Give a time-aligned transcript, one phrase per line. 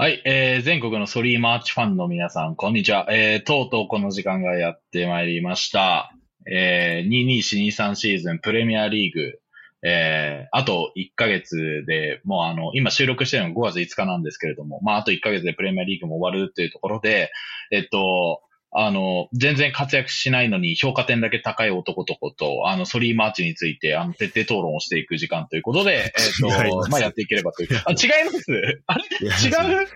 [0.00, 3.08] はい、えー、全国のソリーマーチファンの皆さん、こんにちは。
[3.10, 6.14] えー、とうとうこの時間がやってまいりました。
[6.48, 9.40] えー、22423シーズンプレミアリーグ、
[9.82, 17.32] えー、あと1ヶ月で、もうあの、今収録してるのが5月5日なんですけれども、まあ、あと1ヶ月でプレミアリーグも終わるというところで、
[17.72, 26.90] えっと、あの、全然活躍しないのに評価点だけ高い男とこと、あの、ソリーマーチについて、あの、徹底討論をしていく時間ということで、えっ違いまと、す。
[26.90, 27.68] まあ、やっていければという。
[27.86, 28.82] あ、違います？
[28.86, 29.04] あれ？
[29.24, 29.28] 違
[29.82, 29.86] う？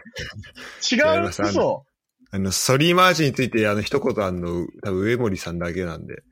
[0.91, 1.29] 違う？
[1.29, 1.85] 嘘？
[2.31, 6.23] あの、ソリーマーチについて、あの、一言あんの、多分上森さんだけなんで。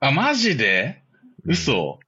[0.00, 1.02] あ、マジで？
[1.44, 1.98] 嘘、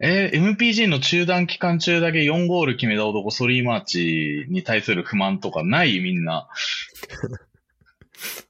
[0.00, 6.00] えー MPG の中断期間中だけ4ゴール決めた男、ソリーマーチに対する不満とかない？
[6.00, 6.48] みんな。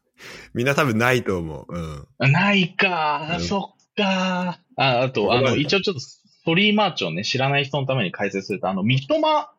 [0.55, 1.75] みんな多分ないと思う。
[1.75, 2.07] うん。
[2.19, 9.51] あないか、うんそっかあ、あと、あの、一応ちょっと、ソリーマーチをね、知らない人のために解説すると、あの、三笘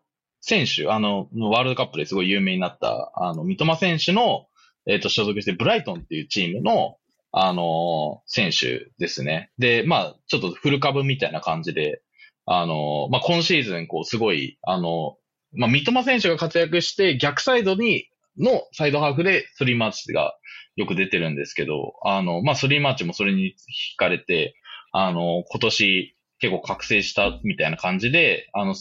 [0.41, 4.48] 選手、あの、ワールドカップですごい有名になった、あの、三笘選手の、
[4.88, 6.98] えっ、と、所属してブライトンっていうチームの、
[7.32, 9.51] あの選手ですね。
[9.60, 12.01] で、まあ、ちょっとフル株みたいな感じで、
[12.45, 15.17] あのまあ、今シーズン、こう、すごい、あの
[15.54, 20.34] まあ、三笘選手が活躍して、逆サイドに、のサイドハーフでスリーマーチが
[20.80, 23.54] よく出てるんですけど、あの、まあ、スリーマーチもそれに
[23.94, 24.55] 惹かれて、
[24.94, 28.76] あの、今年結構覚醒したみたいな感じで、あの、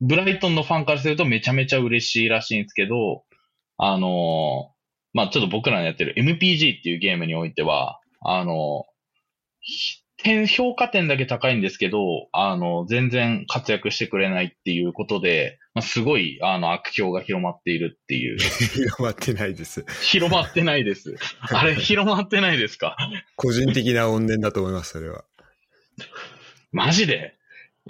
[0.00, 3.24] ブライトンのファンからするとめちゃめちゃ嬉しいらしいんですけど、
[3.76, 4.72] あの、
[5.12, 8.86] まあ、ちょっと僕らのやってる MPG っていうゲームにおいては、あの、
[10.16, 18.38] 点、評価点だけ高いんですけど、あの、全然活躍してくれないっていうことで、まあ、すごい、あの、悪評が広まっているっていう。
[18.38, 19.84] 広まってないです。
[20.02, 21.14] 広まってないです。
[21.40, 22.96] あれ、広まってないですか？
[23.36, 25.24] 個人的な怨念だと思います、それは。
[26.72, 27.34] マジで？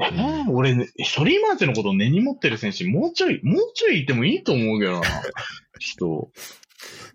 [0.00, 5.02] えー俺、ね、ソリーマーチのことを根に持ってる選手、もうちょい、もうちょいいてもいいと思うけどな。
[5.78, 6.30] 人。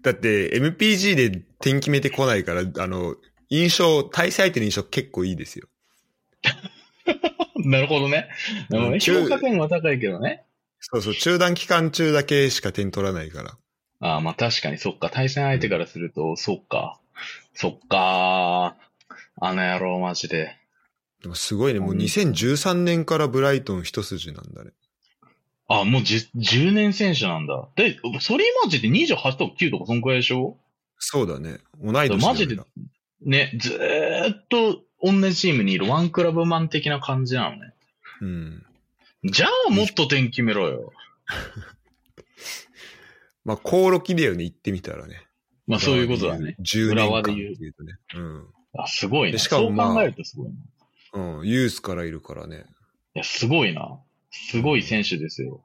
[0.04, 3.16] だって、MPG で点決めてこないから、あの、
[3.50, 5.68] 印象、対戦相手の印象結構いいですよ。
[7.64, 8.30] なるほどね。
[9.02, 10.44] 評価点は高いけどね。
[10.80, 13.58] そうそう、中断期間中だけしか点取らないから。
[14.00, 15.10] ああ、まあ確かに、そっか。
[15.10, 17.00] 対戦相手からすると、そっか。
[17.54, 18.76] そっか。
[19.40, 20.56] あの野郎、マジで。
[21.22, 24.72] でもすごいね、もううん2013年からブライトン一筋なんだね。
[25.68, 27.68] あ、もうじ10年選手なんだ。
[27.76, 30.58] で、ソリーマーチって28とか9とかそんくらいでしょ？
[31.00, 31.58] そうだね。
[31.82, 32.58] 同い年マジで
[33.22, 37.74] ね、ずーっと同じチームにいるワンクラブマン的な感じなのね。
[38.22, 38.66] うん。
[39.24, 40.94] じゃあもっと点決めろよ。
[43.44, 45.26] まあ、コオロキだよね、言ってみたらね。
[45.68, 46.56] まあそういうことだね。
[46.60, 47.94] 10浦年間っていうとね。
[48.16, 48.48] うん。
[48.78, 49.32] あ、すごいな。
[49.34, 50.54] でしかもまあそう考えるとすごいな。
[50.54, 50.58] い
[51.14, 52.66] うん、ユースからいるからね。
[53.18, 54.00] や、すごいな。
[54.32, 55.64] すごい選手ですよ。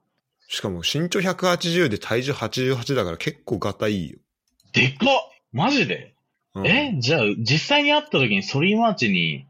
[0.48, 4.18] しかも身長180で体重88だから結構ガタいいよ。
[4.72, 5.08] でかっ
[5.52, 6.14] マジで、
[6.54, 6.96] うんえ？
[6.98, 9.46] じゃあ、実際に会った時にソリーマーチに、い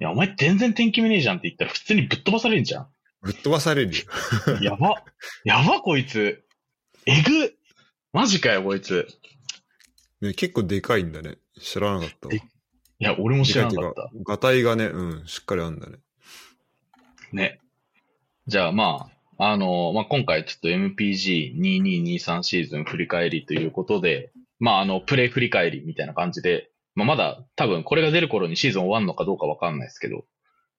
[0.00, 2.88] や、お前全然点決めねえじゃんって言ったら普通にぶっ飛ばされるじゃん。
[3.24, 4.04] ぶっ飛ばされるよ。
[4.60, 5.02] やば。
[5.44, 6.44] やば、こいつ。
[7.06, 7.54] えぐ。
[8.12, 9.08] マジかよ、こいつ。
[10.20, 11.38] ね、結構でかいんだね。
[11.60, 12.40] 知らなかったい
[12.98, 15.98] や、俺も知らなかったガタイがね、うん、しっかりあるんだね。
[17.32, 17.60] ね。
[18.46, 30.24] じゃあまあ、あのまあ、今回ちょっと MPG2223 シーズン振り返りということで、まあ、あの、プレイ振り返りみたいな感じで、まあ、まだ多分これが出る頃にシーズン終わるのかどうかわかんないですけど、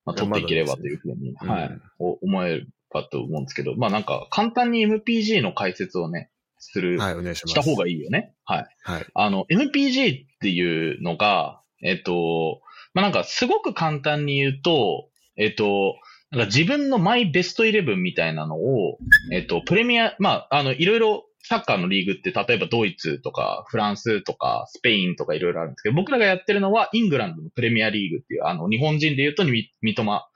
[0.06, 7.52] まあ、取っていければというふうに、うんはい、お思えるかと思うんですけど、まあなんか簡単に MPG の解説をね、する、はい、お願いします。
[7.52, 8.34] した方がいいよね。
[8.46, 8.68] はい。
[8.84, 9.06] はい。
[9.14, 12.62] あの、MPG っていうのが、えっと、
[12.94, 15.96] まあ、なんかすごく簡単に言うと、えっと、
[16.32, 18.98] なんか自分のマイベストイレブンみたいなのを、
[19.32, 30.30] えっと、プレミア、まあ、あの、いろいろサッカーのリーグって、例えばドイツとかフランスとかスペインとかいろいろあるんですけど、僕らがやってるのはイングランドのプレミアリーグっていう、あの、日本人で言うと三笘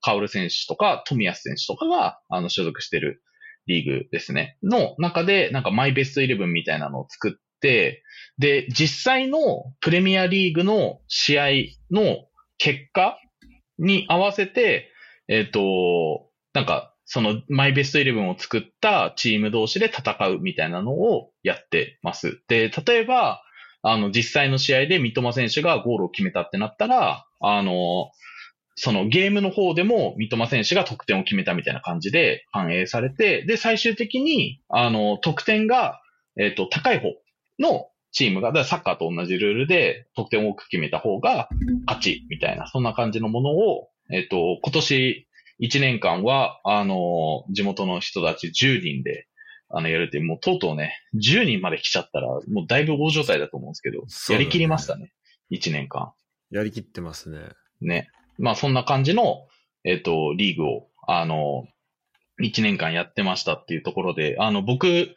[0.00, 3.22] 薫選手とか富安選手とかが、あの、所属してる
[3.66, 4.58] リーグですね。
[4.62, 8.02] の中で、なんかマイベストイレブンみたいなのを作って、
[8.38, 9.38] で、実際の
[9.80, 11.48] プレミアリーグの試合
[11.90, 12.26] の
[12.58, 13.18] 結果
[13.78, 14.90] に合わせて、
[15.28, 22.42] えっ、と、なんか、そのマイベストイレブンを作ったチーム同士で戦うみたいなのをやってます。
[22.48, 23.42] で、例えば、
[23.82, 28.10] あの、実際の試合で三笘選手がゴールを決めたってなったら、あの、
[28.74, 36.02] そのゲームの方でも三笘選手が得点を決めたみたいな感じで反映されて、で、最終的に、あの、得点が、
[36.36, 37.14] えっ、と、高い方
[37.60, 41.48] のチームが、だからサッカーと同じルールで得点を多く決めた方が
[41.86, 45.26] 勝ちみたいな、そんな感じのものを、えっ、と、今年
[45.60, 49.26] 1年間は、あの、地元の人たち10人で、
[49.68, 55.12] あの、やるって、もうとうとうね、10人まで来ちゃったら、もうだいぶ大状態だと思うんですけど、やりきりましたね。
[55.50, 56.12] 1年間。
[56.50, 57.48] やりきってますね。
[57.80, 58.10] ね。
[58.38, 59.46] まあそんな感じの、
[59.84, 61.66] えっ、と、リーグを、あの、
[62.42, 65.14] 1年間やってましたっていうところで、あの、僕、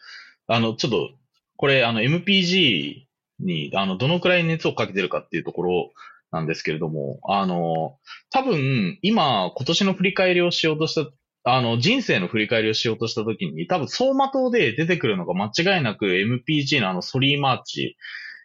[0.48, 1.10] あの、ちょっと、
[1.58, 3.04] これ、あの、MPG
[3.40, 5.92] に、あの、どのくらい熱をかけてるかっていうところ
[6.32, 7.98] なんですけれども、あの、
[8.30, 11.10] 多分、今、今年の振り返りをしようとした、
[11.44, 17.96] あの、人生の振り返りをしようとしたときに、多分、走馬灯で出てくるのが間違いなく MPG のあの、ソリーマーチ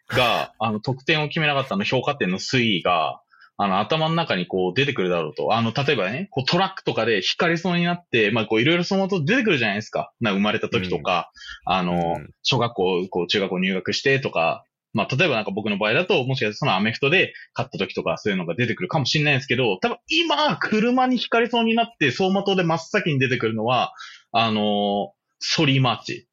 [0.09, 3.21] が、 あの、得点を決めなかったあの評価点の推移が、
[3.57, 5.55] あの、頭の中にこう出てくるだろうと。
[5.55, 10.13] あの、例えばね、こうトラックとかで引かれそうになって、まあ、こういろいろその後出てくるじゃないですか。
[10.21, 11.31] な生まれた時とか、
[11.65, 23.93] あの、うん小学校、こう中学校入学してとか、まあ、例えばなんか僕の場合だと、もしかしてそのアメフトで勝った時とかそういうのが出てくるかもしれないんですけど、多分今、車に引かれそうになって、走馬灯で真っ先に出てくるのは、
[24.33, 26.29] あのソリーマーチ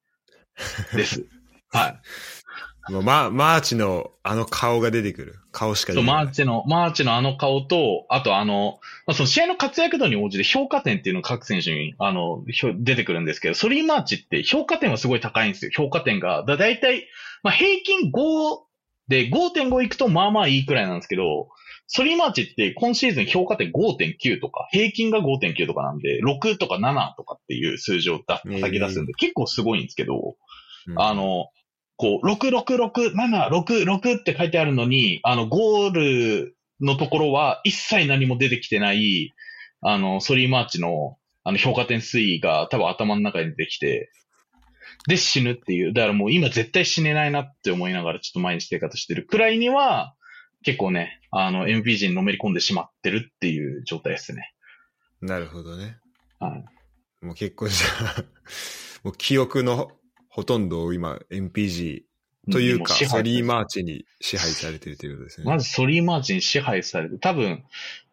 [0.95, 1.25] です。
[1.73, 2.01] はい。
[2.89, 5.35] もうママーチのあの顔が出てくる。
[5.51, 6.25] 顔しか出てこない。
[6.25, 12.43] マーチの、マーチのあの顔と、あとあの、まあ、その試合の活躍度に応じて評価点っていうのが各選手に、あの、
[12.79, 15.71] 出てくるんですけど、ソリーマーチって評価点はすごい高いんですよ。
[15.75, 16.43] 評価点が。
[16.47, 17.05] だ、だいたい、
[17.43, 18.59] まあ、平均5
[19.07, 21.49] で5.5いくとまあまあいいくらいなんですけど、
[21.87, 30.35] ソリーマーチって今シーズン評価点5.9とか、平均が5.9とかなんで、6とか7とかっていう数字を出えー叩き出すんで、結構すごいんですけど、
[30.87, 31.49] うんあの、
[32.01, 39.35] こう、666、7、6、6って書いてあるのに、あの、ゴールのところは一切何も出てきてない、
[39.81, 44.11] あの、ソリーマーチの、あの、評価点推移が多分頭の中に出てきて、
[45.07, 45.93] で死ぬっていう。
[45.93, 50.15] だからもう今絶対死ねないなって思いながらちょっと毎日生活してるくらいには、
[50.63, 54.51] 結構ね、あの、MPG にのめり込んでしまってるっていう状態ですね。
[55.21, 55.97] なるほどね。
[56.39, 57.25] はい。
[57.25, 57.87] もう結構じゃ
[58.21, 58.23] あ、
[59.03, 59.91] もう記憶の
[60.31, 62.03] ほとんどを今 MPG
[62.49, 65.45] というか、ソリーマーチに支配されてるということですね。
[65.45, 67.63] まずソリーマーチに支配されて、多分、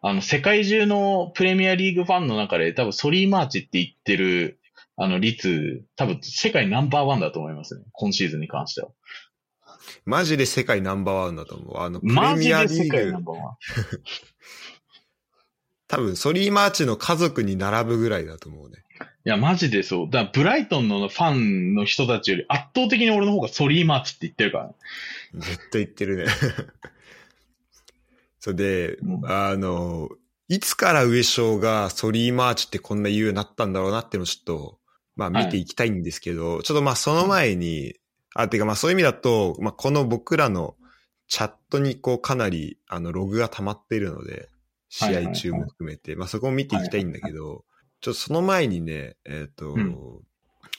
[0.01, 4.59] あの、世界中のプレミアリーグファンの中で、多分ソリーマーチって言ってる、
[4.97, 7.83] あの、率、多分世界ナンバーワンだと思いますね。
[7.93, 8.89] 今シーズンに関しては。
[10.05, 11.79] マジで世界ナンバーワンだと思う。
[11.79, 13.55] あの、プレマジミアリで世界ナーグ、ンバーワン。
[15.87, 18.83] 多分ソリーマーチの家族に並ぶぐらいだと思うね。
[19.29, 20.09] いや、マジでそう。
[20.09, 24.73] だから、ブライトンのファンの人たちより圧倒的に俺の方がソリーマーチって言ってるからね。
[25.35, 26.25] 絶対言ってるね。
[28.39, 30.09] そうで、うんあの、
[30.47, 34.79] いつから上昇がソリーマーチってこんな言うようになったんだろうなっていうのをちょっと、
[35.15, 37.93] まあ見ていきたいんですけど、ちょっとまあその前に、
[38.33, 40.75] あ、てかまあそういう意味だと、まあこの僕らの
[41.27, 44.49] チャットにこうかなりあのログが溜まっているので、
[44.89, 47.65] 試合中も含めて、まあそこを見ていきたいんだけど、
[48.01, 49.97] ちょっとその前にね、えっ、と、うん。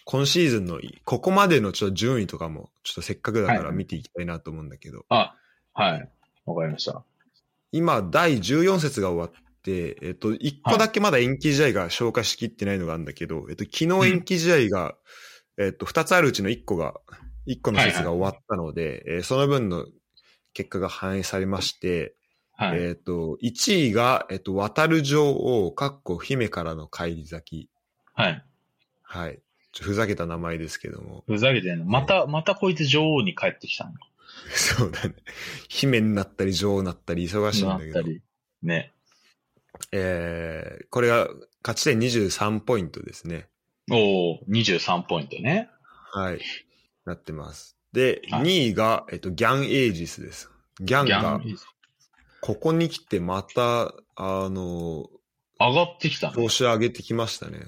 [0.04, 5.36] 今シーズンのここまでのちょっと順位とかも、ちょっとせっかくだかはいら見ていきたいなと思うんだけど、あ、
[5.72, 6.08] はい。
[6.46, 7.04] わかりました。
[7.70, 14.96] 今、第14節が終わって、えっと、1個だけまだ延期試合が消化しきってないのがあるんだけど、えっと、昨日延期試合が、
[15.58, 16.94] えっと、2つあるうちの1個が、
[17.46, 19.86] 1個の節が終わったので、えーその分の
[20.52, 22.16] 結果が反映されまして、
[22.60, 22.82] はい。
[22.82, 27.70] えっと、1位が、えっと、渡る女王、かっこ姫からの帰り咲き。
[28.12, 28.44] はい。
[29.02, 29.40] はい。
[29.72, 31.24] ちょふざけた名前ですけども。
[31.26, 31.86] ふざけてんの。
[31.86, 33.92] また、またこいつ女王に帰ってきたの。
[34.52, 35.14] そうだね。
[35.70, 37.94] 姫になったり女王になったり忙しいんだけど。
[37.94, 38.20] なったり。
[38.62, 38.92] ね。
[39.90, 41.30] えー、これが
[41.64, 43.48] 勝ち点23ポイントですね。
[43.90, 45.70] おお23ポイントね。
[46.12, 46.40] はい。
[47.06, 47.78] なってます。
[47.94, 50.50] で、はい2位が、えっと、ギャンエイジスです。
[50.78, 51.56] ギャンがン、、
[52.40, 55.08] ここに来てまた、あの、
[55.58, 56.34] 上がってきたね。
[56.34, 57.60] 調子上げてきましたね。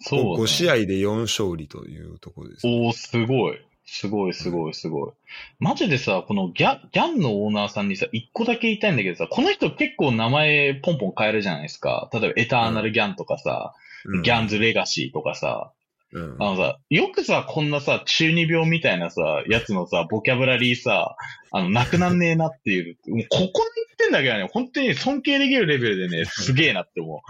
[0.00, 0.42] そう、ね。
[0.42, 2.66] 5試合で4勝利というところです。
[2.66, 3.60] おおすごい。
[3.90, 5.12] すごい、すごい、すごい。
[5.58, 12.10] マジでさ、このギャギャンのオーナーさんにさ、一個だけ言いたいんだけどさ、この人結構名前ポンポン変えるじゃないですか。
[12.12, 13.74] 例えばエターナルギャンとかさ、
[14.04, 15.72] うんギャンズレガシーとかさ、
[16.12, 21.16] うんあのさ、よくさ、こんなさ、中二病みたいなさ、やつのさ、ボキャブラリーさ、
[21.50, 27.20] あの、なくなんねえなっていう、 もうここで言ってんだけどね、本当に尊敬できるレベルでね、 すげえなって思う。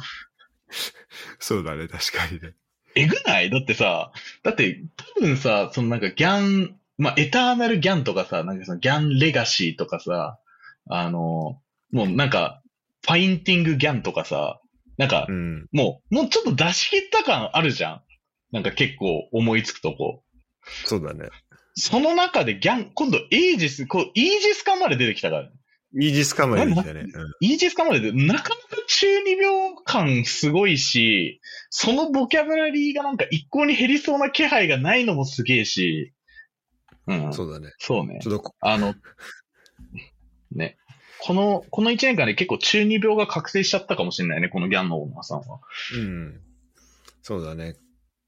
[1.40, 2.54] そうだね、確かにね。
[2.94, 3.50] えぐない？
[3.50, 4.80] だってさ、だって
[5.16, 10.38] 多分さ、そのなんかギャン、まあ、エターナルギャンとかさ、なんかそのギャンレガシーとかさ、
[10.88, 11.60] あの、
[11.92, 12.62] もうなんか、
[13.02, 14.60] ファインティングギャンとかさ、
[14.96, 15.68] なんかう、ん。
[15.72, 18.02] もう、もうちょっと出し切った感あるじゃん。
[18.52, 20.22] なんか結構思いつくとこ。
[20.84, 21.28] そうだね。
[21.74, 25.50] その中でギャン、今度エイジス、こう、イージス感まで出てきたからね。
[25.94, 27.00] イージスカムレでしたね。
[27.00, 27.08] うん
[27.40, 31.40] イージスカまでで、なかなか中二病感すごいし、
[31.70, 36.12] そのボキャブラリーがなんか一向に減りそうな気配がないのもすげえし、
[37.06, 37.22] うん。
[37.22, 37.68] そうそうだね。
[37.68, 38.28] ねち。
[38.28, 38.94] ょっとこ、あの、
[40.54, 40.76] ね。
[41.20, 45.60] この、この一年間で結構中二病が覚醒しちゃったかもしれないね、このギャンのオーナーさんは。
[45.96, 46.40] うん。
[47.22, 47.76] そうだね。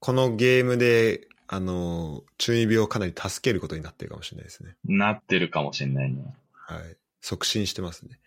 [0.01, 4.75] このゲームで、あの、中二病をかなり助けることになってるかもしれないですね。
[4.83, 6.23] なってるかもしれないね。
[6.53, 6.97] はい。
[7.21, 8.19] 促進してますね。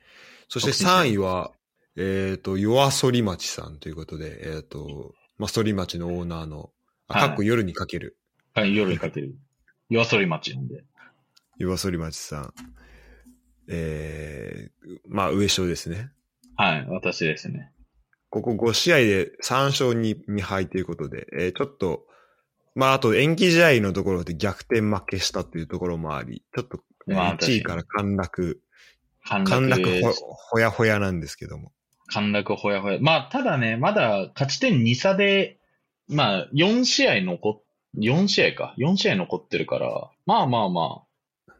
[0.48, 1.50] そして促進して3位は、
[1.96, 6.70] えっ、と、夜反町さんということで、えっ、と、まあ、反町のオーナーの、
[7.08, 8.16] あ、はいかっこ夜にかける、
[8.54, 9.34] はい、夜にかける。
[9.88, 10.84] 夜反町なんで。
[11.58, 12.54] 夜反町さん。
[13.66, 16.10] えー、まあ、上昇ですね。
[16.54, 17.72] はい、私ですね。
[18.34, 22.04] ここ5試合で3勝 2, 2敗ということで、えーちょっと、
[22.74, 28.60] まあ、あと延期試合のところで逆転負けしたというところもあり、ちょっと、まあ1位から陥落、
[29.24, 31.70] 陥陥落落ほほやほやなんですけども。
[32.08, 32.98] 陥落ほやほや。
[33.00, 35.58] まあ、ただね、まだ勝ち点2差で、
[36.08, 37.62] まあ、4試合残っ、
[37.98, 38.74] 4試合か。
[38.78, 41.04] 4試合残ってるから、まあまあまあ。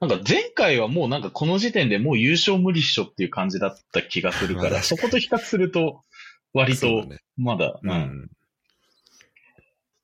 [0.00, 6.02] なんか前回はもうなんかこの時点でもう優勝無理っしょっていう感じだった気がするから、 そこと比較すると、
[6.54, 7.18] 割とそうだ、ね。
[7.36, 7.90] まだ、ううん。
[7.92, 8.30] ん。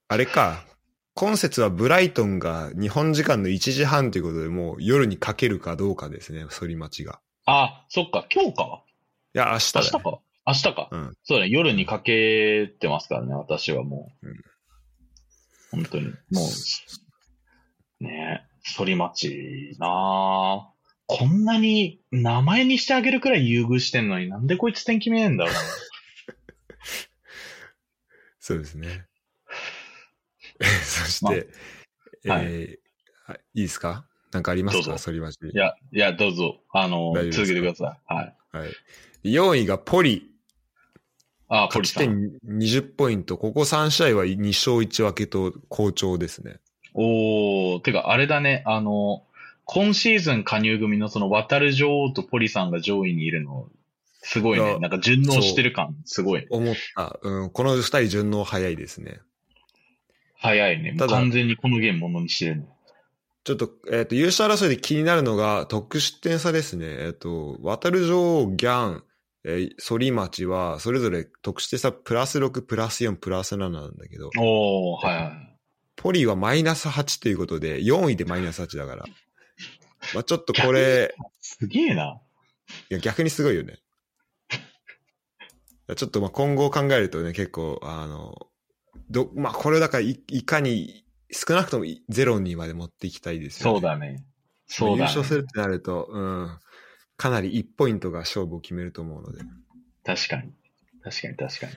[0.09, 0.66] あれか。
[1.14, 7.21] 今節はブライトンが日本時間の1時半ということで、もう夜にかけるかどうかですね、反町が。
[7.47, 8.83] あ、そっか、今日か。
[9.35, 9.88] いや、明日だ、ね。
[9.92, 10.21] 明日か。
[10.47, 10.88] 明日か。
[10.90, 11.16] うん。
[11.25, 14.28] そうだね、夜にかけてますからね、私はもう。
[14.28, 14.37] うん
[15.71, 16.07] 本当に。
[16.07, 16.42] も
[18.00, 20.69] う、ねえ、反町なあ
[21.07, 25.61] こんなに名前にしてあげるくらい優遇してんのになんでこいつ点決めねえんだろうな。
[28.40, 29.06] そうですね。
[30.82, 31.30] そして、ま
[32.37, 34.06] あえーはいいいですか？
[34.32, 34.97] なんかありますか？
[34.99, 35.47] 反町。
[35.52, 38.14] いや、いや、どうぞ、あの、続けてください。
[38.14, 38.37] はい。
[38.52, 38.70] はい。
[39.25, 40.30] 4位がポリ。
[41.49, 42.09] あ、ポリさん。
[42.09, 43.38] 勝ち点20ポイント。
[43.38, 46.59] ここ3試合は2勝1分けと好調ですね。
[46.94, 49.25] おー、てか、あれだね、あの、
[49.64, 53.68] 今シーズン加入組のその渡る女王とポリさんが上位にいるの、
[54.23, 54.79] すごいね。
[54.79, 56.47] なんか順応してる感、すごい。
[56.50, 57.19] 思った。
[57.23, 57.50] うん。
[57.50, 59.21] この2人順応早いですね。
[60.37, 60.93] 早いね。
[60.93, 62.67] もただう完全にこのゲームものにしてるね。
[63.45, 66.87] ちょっと、えっ、と、優勝争いで気になるのが、得失点差ですね。
[66.87, 69.05] えっ、と、渡る女王、ギャン、
[69.45, 75.57] えー、反町は、それぞれ得失点差プラス6、プラス4、プラス7なんだけど、おー、はいはい。
[75.97, 79.07] ポリはマイナス8ということで、4位でマイナス8だから。
[80.15, 82.21] まあちょっとこれ、すげえな。
[82.91, 83.79] いや逆にすごいよね。
[85.97, 88.47] ちょっとまあ今後を考えるとね、結構、あの、
[89.11, 93.80] ど、まあこれだからいいかに少なくともゼロにまで持っていきたいですよね。
[93.80, 94.25] そうだね。
[94.66, 94.97] そうだ、ね。
[94.99, 96.59] 優勝するってなると、うん、
[97.16, 99.42] かなり1ポイントが勝負を決めると思うので。
[100.04, 100.52] 確かに。
[101.02, 101.73] 確かに確かに。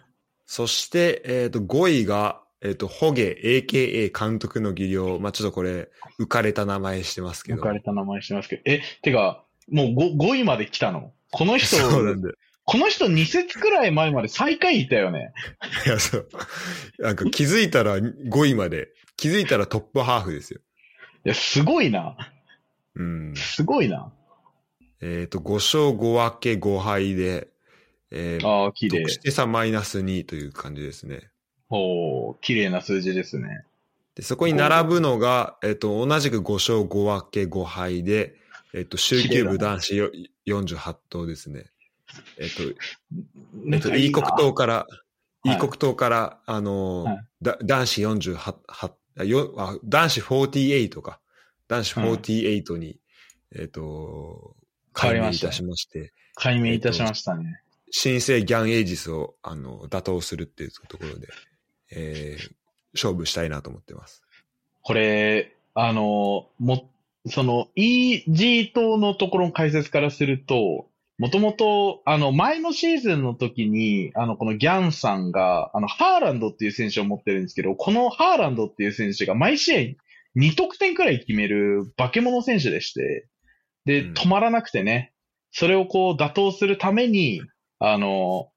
[0.46, 5.20] そして、えっ、と、5位が、えっ、と、ホゲ、AKA 監督の技量。
[5.20, 5.90] まあ、ちょっとこれ、
[6.20, 7.60] 浮かれた名前してますけど。
[7.60, 8.62] 抜かれた名前してますけど。
[8.66, 11.14] え、てか、もう 5, 5位まで来たの？
[11.32, 12.36] この人、そうなんだよ。
[12.66, 15.34] この人2節くらい前まで最下位いたよね。
[15.86, 16.30] いや、そう。
[17.00, 20.62] なんか気づいたら5位まで、気づいたらトップハーフですよ。
[21.26, 22.16] いや、すごいな。
[22.96, 23.34] うん。
[23.36, 24.14] すごいな。
[25.02, 27.50] えっ、と、5勝5分け5敗で、
[28.12, 29.10] えー、ああ、綺麗得。
[29.10, 31.30] して差マイナス2という感じですね。
[31.70, 33.66] おー、綺麗な数字ですね。
[34.16, 38.36] で、そこに並ぶのが、えっ、と、同じく5勝5分け5敗で、
[38.74, 40.12] えっ、と、週休部男子よ
[40.48, 41.73] 48頭ですね。
[42.38, 42.64] えっ、と、
[43.74, 44.88] えっと、イー国党から、
[45.46, 48.56] いイー国党から、あのーはいだ、男子48、
[49.16, 51.20] あよあ男子48か。
[51.68, 53.00] 男子48に、
[53.56, 54.56] えっ、と、
[54.94, 57.62] 改名いたしまして、解明いたしましたね。
[57.92, 61.28] 新生ギャンエイジスを、あの、打倒するっていうところで、
[61.92, 62.56] えー
[62.94, 64.24] 勝負したいなと思ってます。
[64.82, 66.90] これ、あの、も、
[67.28, 70.88] その、EG 党のところの解説からすると、
[71.24, 79.96] もともと、あの、前のシーズンの時に、あの、このギャンさんが、あの、ハーランドっていう選手を持ってるんですけど、このハーランドっていう選手が毎試
[80.36, 83.30] 合2得点くらい決める化け物選手でして、
[83.86, 84.14] で、うん。
[84.16, 85.14] 止まらなくてね、
[85.52, 87.42] それをこう打倒するために、
[87.80, 88.50] あの、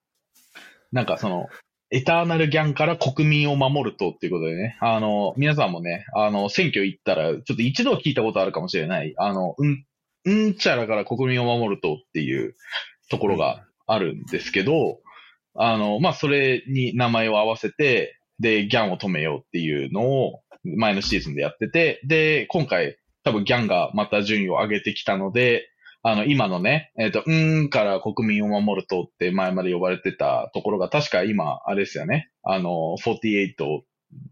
[0.91, 1.47] なんかその、
[1.93, 9.86] エターナルギャンから国民を守る党っていうことでね、あの、皆さんもね、あの、選挙行ったら、ちょっと一度は聞いたことあるかもしれない、あの、うん、う
[10.31, 12.55] んちゃらから国民を守る党っていう
[13.11, 14.99] ところがあるんですけど、
[15.55, 25.69] あの、まあ、それに名前を合わせて、で、ギャンを止めようっていうのを前のシーズンでやってて、で、今回多分ギャンがまた順位を上げてきたので、
[26.03, 32.31] あの、今のね、えっ、と、うーんから国民を守る党って前まで呼ばれてたところが、確か今、あれですよね。
[32.45, 33.55] あの、48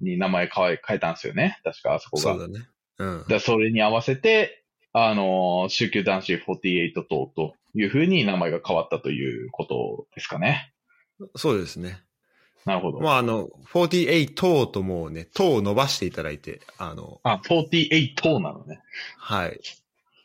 [0.01, 1.59] に名前変え変えたんですよね。
[1.65, 2.23] 確かあそこが。
[2.23, 2.69] そうだね。
[2.99, 3.25] うん。
[3.27, 4.64] でそれに合わせて、
[4.97, 10.73] あの、宗教男子48党というふうに名前が変わったということですかね。
[11.35, 12.01] そうですね。
[12.65, 13.01] なるほど。
[13.01, 18.81] まあ、あの、48等ともうね、等を伸ばしていただいて、あの、あ、48党なのね。
[19.19, 19.61] はい。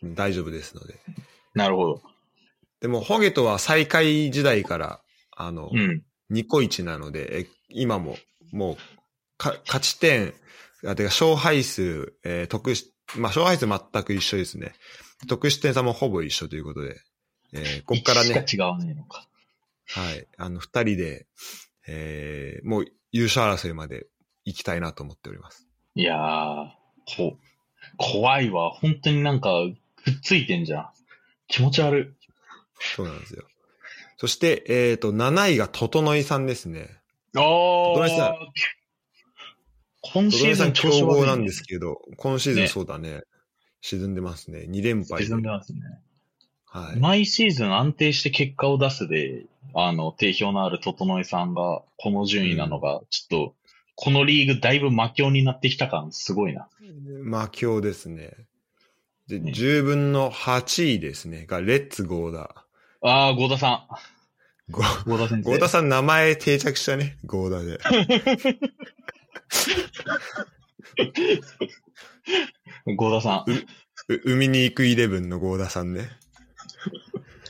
[0.04, 1.00] 大丈夫ですので。
[1.56, 2.02] なるほど。
[2.80, 5.02] でも、ホゲとは最下位時代から、
[5.36, 6.04] あの、うん。
[6.30, 8.18] ニコイチなので、え今も、
[8.52, 8.78] もう、
[9.38, 10.36] か、勝ち点、
[10.86, 14.74] あ、てか、勝敗数、えー得し、まあ、勝敗数全く一緒ですね。
[15.28, 17.02] 得失点差もほぼ一緒ということで、
[17.54, 19.28] えーこっからね、1しか違わねえのか。
[19.88, 21.28] はい、あの、二人で、
[21.88, 24.06] えーもう優勝争いまで
[24.46, 25.68] 行きたいなと思っております。
[25.96, 26.68] いやー、
[27.18, 27.38] こ、
[27.98, 28.72] 怖いわ。
[28.72, 29.50] 本当になんか、
[30.04, 30.90] くっついてんじゃん。
[31.48, 32.16] 気持ち悪
[32.80, 33.44] そうなんですよ。
[34.18, 36.90] そして、えっ、と、7位が整井さんですね。
[37.36, 37.38] い。
[37.38, 38.36] お整井さん
[40.02, 43.22] 今シーズン強豪なんですけど、今シーズンねそうだね。
[43.82, 44.66] 沈んでますね。
[44.70, 45.26] 2連敗で。
[45.26, 45.80] 沈んでますね。
[46.66, 47.00] はい。
[47.00, 53.56] 毎シーズン安定して結果を出すで、あの、定評のある整井さんが、この順位なのが、ちょっと、
[53.96, 56.68] このリーグだいぶ魔境になってきた感すごいな。
[57.24, 58.32] 魔境ですね。
[59.28, 61.46] で、ね10分の8位ですね。
[61.46, 62.66] が、レッツゴーダ。
[63.02, 63.88] あー、ゴーダさ
[64.70, 64.84] ゴん。
[65.06, 65.50] ゴーダ先生。
[65.50, 67.18] ゴーダさん名前定着したね。
[67.26, 67.80] ゴーダで。
[72.96, 73.52] ゴーダさん。
[73.52, 76.10] う海に行くイレブンのゴーダさんね。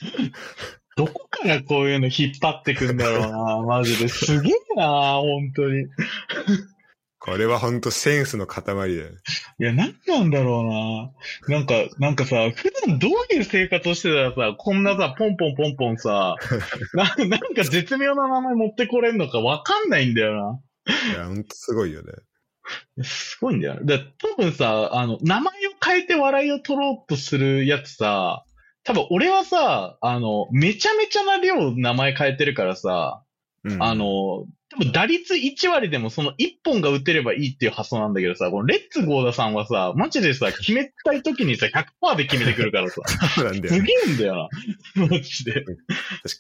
[0.98, 4.10] どこからこういうの引っ張ってくんだろうな、マジで。
[4.10, 5.88] すげえな、本当に。
[7.20, 9.18] これはほんとセンスの塊だよね。
[9.60, 11.14] いや、なんなんだろ
[11.48, 11.60] うな。
[11.60, 16.36] なんか、なんかさ、普段どういう生活をしてたらさ、こんなさ、ポンポンポンポンさ、
[16.94, 20.62] ななんか絶妙な名前持ってこれんのかわかんないんだよ
[21.14, 22.12] いや、ほんとすごいよね。
[22.98, 23.04] な。
[23.04, 23.82] すごいんだよな。
[23.82, 28.46] で、多分さ、あの、名前を変えて笑いを取ろうとするやつさ、
[28.84, 33.24] 多分俺はさ、あの、めちゃめちゃな量名前変えてるからさ、
[33.64, 43.02] うん、あの、多分打率1割でもその1本が打てればいいっていう発想なんだけどさ、このレッツゴーダさんはさ、マジでさ、決めたい時にさ、100%で決めてくるからさ、
[43.36, 43.86] そうなんだよすね。
[43.86, 44.50] げえんだよ
[44.96, 45.08] な。
[45.08, 45.54] マジで。
[45.54, 45.80] 確か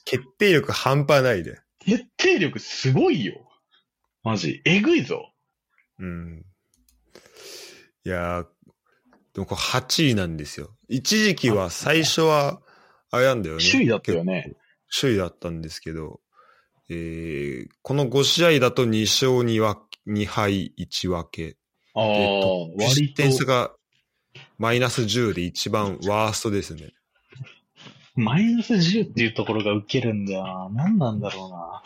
[0.06, 1.60] 決定力半端ないで。
[1.80, 3.49] 決定力すごいよ。
[4.30, 4.62] マジ。
[4.63, 5.32] えぐいぞ。
[5.98, 6.46] うん。
[8.06, 8.46] いやー、
[9.34, 10.70] でもこれ8位なんですよ。
[10.88, 12.62] 一時期は最初は、
[13.10, 13.63] あれなんだよね。
[13.63, 14.54] 首位だったよね。
[14.96, 16.20] 首位だったんですけど、
[16.92, 19.60] えー、この5試合だと2勝2
[20.06, 21.58] 分2敗1分け。
[21.96, 23.72] ああ、で割失点差と、が
[24.60, 26.94] マイナス10で一番ワーストですね。
[28.15, 30.70] マイナス10っていうところが受けるんだよな。
[30.70, 31.82] 何なんだろうな。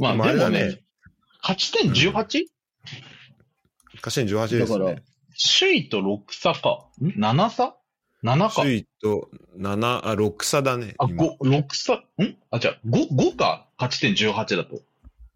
[0.00, 0.80] まあ、でもねれだね、
[1.42, 2.46] 勝ち点 18?、勝ち
[4.14, 5.02] 点18ですだからね。
[5.60, 6.86] 首位と6差か。
[7.00, 7.76] ん ?7 差
[8.24, 8.62] ?7 か。
[8.62, 10.94] 首位と7、あ、6差だね。
[10.98, 12.36] あ、今5、6差、ん？
[12.50, 13.68] あ、じゃあ、5、5か。
[13.78, 14.82] 勝ち点18だと。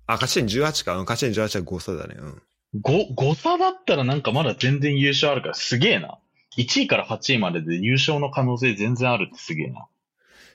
[0.06, 0.96] あ、勝ち点18か。
[0.96, 2.16] うん勝ち点18は5差だね。
[2.18, 2.42] うん。
[2.82, 6.18] 5、5差だったらなんかまだ全然優勝あるからすげえな。
[6.58, 9.86] 1位から8位までで優勝の可能性全然あるってすげえな。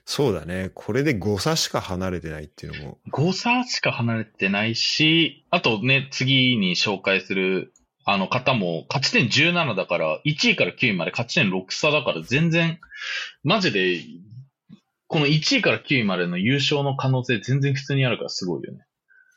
[0.04, 0.70] そうだね。
[0.74, 2.98] これで5差しか離れてないっていうのも。
[3.12, 7.72] 5差しか離れてないし、あとね、次に紹介する
[8.04, 12.80] あの方も勝ち点17だから、1位から9位まで勝ち点6差だから全然、
[13.44, 14.00] マジで、
[15.06, 18.80] この1位から9位までの優勝の可能性全然普通にあるからすごいよね。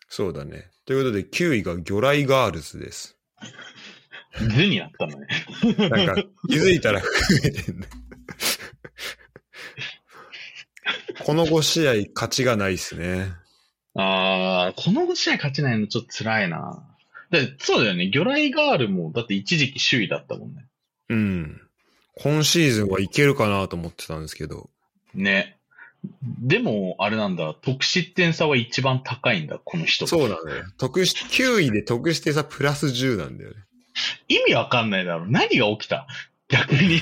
[0.09, 0.69] そうだね。
[0.85, 3.17] ということで9位が魚雷ガールズです。
[4.37, 5.27] 図になったのね。
[5.89, 6.15] なんか
[6.49, 7.07] 気づいたら増
[7.43, 7.87] えてんね。
[11.23, 13.31] この5試合勝ちがないっすね。
[13.95, 16.83] ああ、この5試合勝ちないのちょっと辛いな。
[17.31, 18.09] で、そうだよね。
[18.09, 20.65] 魚雷ガールも、だって一時期首位だったもんね。
[21.09, 21.61] うん。
[22.17, 24.69] 今シーズンはいけるかなと思ってたんですけど。
[25.15, 25.57] ね。
[26.21, 30.05] でも、あれなんだ、得失点差は一番高いんだ、この人。
[30.05, 30.63] そうだね。
[30.77, 33.55] 得し、9位で得してさプラス10なんだよね。
[34.27, 35.25] 意味わかんないだろ。
[35.27, 36.07] 何が起きた？
[36.49, 36.99] 逆に。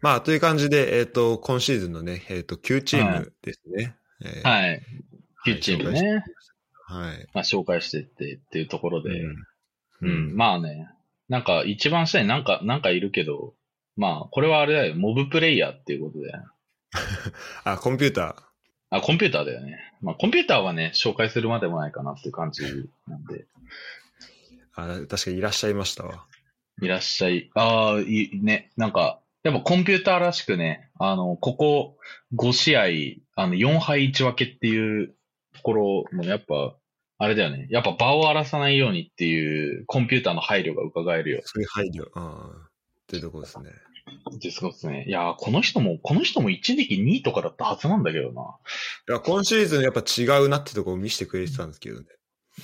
[0.00, 3.96] まあ、という感じで、えっ、と、今シーズンのね、えっ、と、9チームですね。
[4.24, 4.82] えーはい。
[5.46, 6.24] 9チームね。
[6.86, 7.26] はい。
[7.34, 9.10] まあ、紹介してってっていうところで。
[9.20, 9.36] うん
[10.00, 10.88] うん、まあね。
[11.28, 13.54] なんか、一番下になんか、なんかいるけど、
[13.96, 14.94] まあ、これはあれだよ。
[14.94, 16.32] モブプレイヤーっていうことで。
[17.64, 18.36] あ、コンピューター。
[18.90, 19.78] あ、コンピューターだよね。
[20.00, 22.62] まあ、コンピューターはね、紹介するまでもないかなっていう感じ
[23.06, 23.46] なんで。
[24.74, 26.24] あ、確かにいらっしゃいましたわ。
[26.80, 27.50] いらっしゃい。
[27.54, 28.70] ああ、いいね。
[28.76, 31.96] なんか、やっぱコンピューターらしくね、あの、ここ
[32.36, 32.82] 5試合、
[33.34, 35.14] あの、4敗1分けっていう
[35.54, 36.76] ところもやっぱ、
[37.20, 37.66] あれだよね。
[37.70, 41.40] やっぱ場を荒らさないようにっていうコンピューターの配慮が伺えるよ。
[41.44, 42.04] そういう配慮。
[42.14, 42.66] ああ。
[42.66, 42.70] っ
[43.08, 43.70] ていうところですね。
[44.40, 45.04] ですごいですね。
[45.08, 48.42] いやー、この人も、この人も一時期2位とかだったはずなんだけどな。
[49.08, 52.06] いや、今シーズンやっぱ違うなってところを見せてくれてたんですけどね。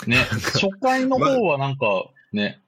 [0.07, 1.87] ね、初回の方はなんか、
[2.33, 2.61] ね、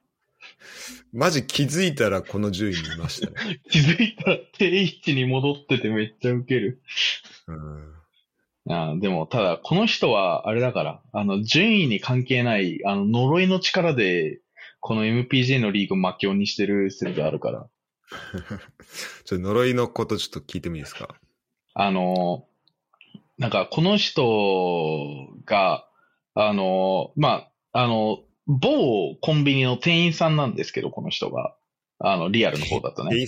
[1.13, 3.61] マジ気づいたらこの順位にいましたね。
[3.71, 6.83] 気づいたら定位置に戻っててめっちゃウケる。
[7.49, 7.93] うん。
[8.69, 14.41] あーでも、ただ、この人は、あれだから、あの、順位に関係ない、あの、呪いの力で、
[14.81, 17.69] この MPG のリーグを負け鬼にしてる説があるから。
[19.25, 21.15] ちょっと呪いのことちょっと聞いてもいいですか？
[21.75, 22.47] あの、
[23.39, 25.87] なんか、この人が、
[26.35, 31.55] あの、まあ、あの、某コンビニの店員さんなんですけど、この人が。
[31.99, 33.27] あの、リアルの方だとね。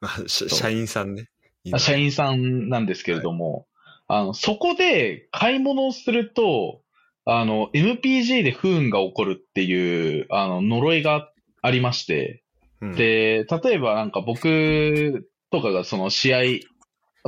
[0.00, 1.28] まあ、し社員さんね。
[1.72, 3.66] あ社員さんなんですけれども、
[4.06, 6.80] あの、そこで買い物をすると、
[7.24, 11.28] あの、MPG で不運が起こるっていう、あの、呪いが
[11.60, 12.44] ありまして、
[12.80, 16.40] うん、で、例えばなんか僕とかがその試合、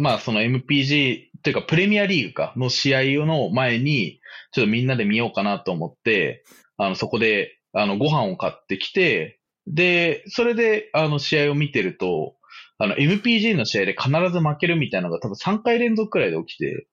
[0.01, 4.21] まあその MPG というかプレミアリーグかの試合の前に、
[4.53, 6.45] ちょっとみんなで見ようかなと思って、
[6.79, 12.37] あの、そこで、あの、ご飯を買ってきて、で、それで、あの、試合を見てると、
[12.79, 16.87] あの、MPG の試合で必ず負けるみたいなのが多分3回連続くらいで起きて、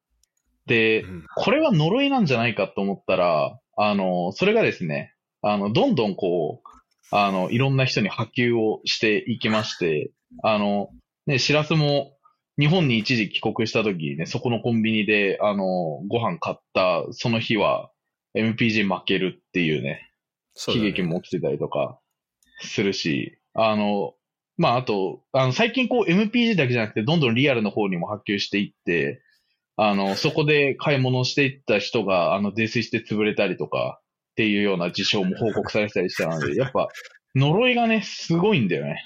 [0.66, 1.26] でう、ん。
[1.36, 6.68] これは呪いなんじゃないかと思ったら、あの、それがですね、あの、どんどんこう、
[7.12, 10.12] あの、いろんな人に波及をしていきまして、
[10.44, 10.90] あの、
[11.28, 12.18] ね、しらすも
[12.58, 17.92] 日本に一時帰国した時にね、そこのコンビニで、あの、ご飯買ったその日は
[18.36, 20.12] MPG 負けるっていうね、
[20.68, 22.00] 悲劇も起きてたりとか
[22.62, 24.14] するし、あの、
[24.58, 29.22] まあ、あと、あの、最近こう MPG だけじゃなくて、どんどんリアルの方にも波及していって、
[29.78, 34.00] あの、そこで買い物をしていった人が、あの、泥酔して潰れたりとか、
[34.32, 36.90] っていうような事象も報告されてたりしたので、 やっぱ、
[37.36, 39.02] 呪いがね、すごいんだよね。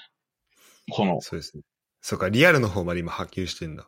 [0.92, 1.64] この、そうですね。
[2.02, 3.88] そうか、リアルの方まで今波及してんだ。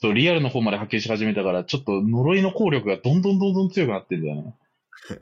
[0.00, 4.54] そう、リアルの方まで波及し始めたから、ちょっと呪いの効力がどんどんどんどん強くなってんだよね。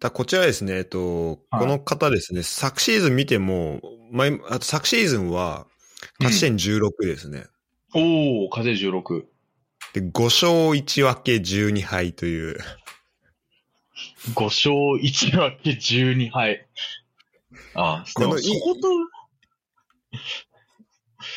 [0.00, 5.66] だこちらですね、えっと、はいこの方ですね、昨シーズン見ても、前、あと昨シーズンは、
[6.18, 7.44] 勝ち点16ですね。
[7.94, 9.24] おー、風16。
[9.92, 12.58] で、5勝1分け12敗という。
[14.34, 16.66] 5勝1分け12敗。
[17.74, 18.38] ああ、そこと、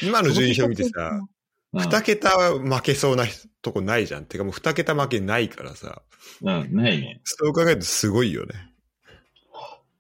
[0.01, 1.27] 今の順位表見てさ、うん
[1.73, 2.29] 2桁
[2.59, 3.25] 負けそうな
[3.63, 4.25] とこないじゃん。
[4.25, 6.03] てかもう2桁負けないからさ、
[6.43, 7.19] うん、ないね。
[7.23, 8.71] そう考えるとすごいよね。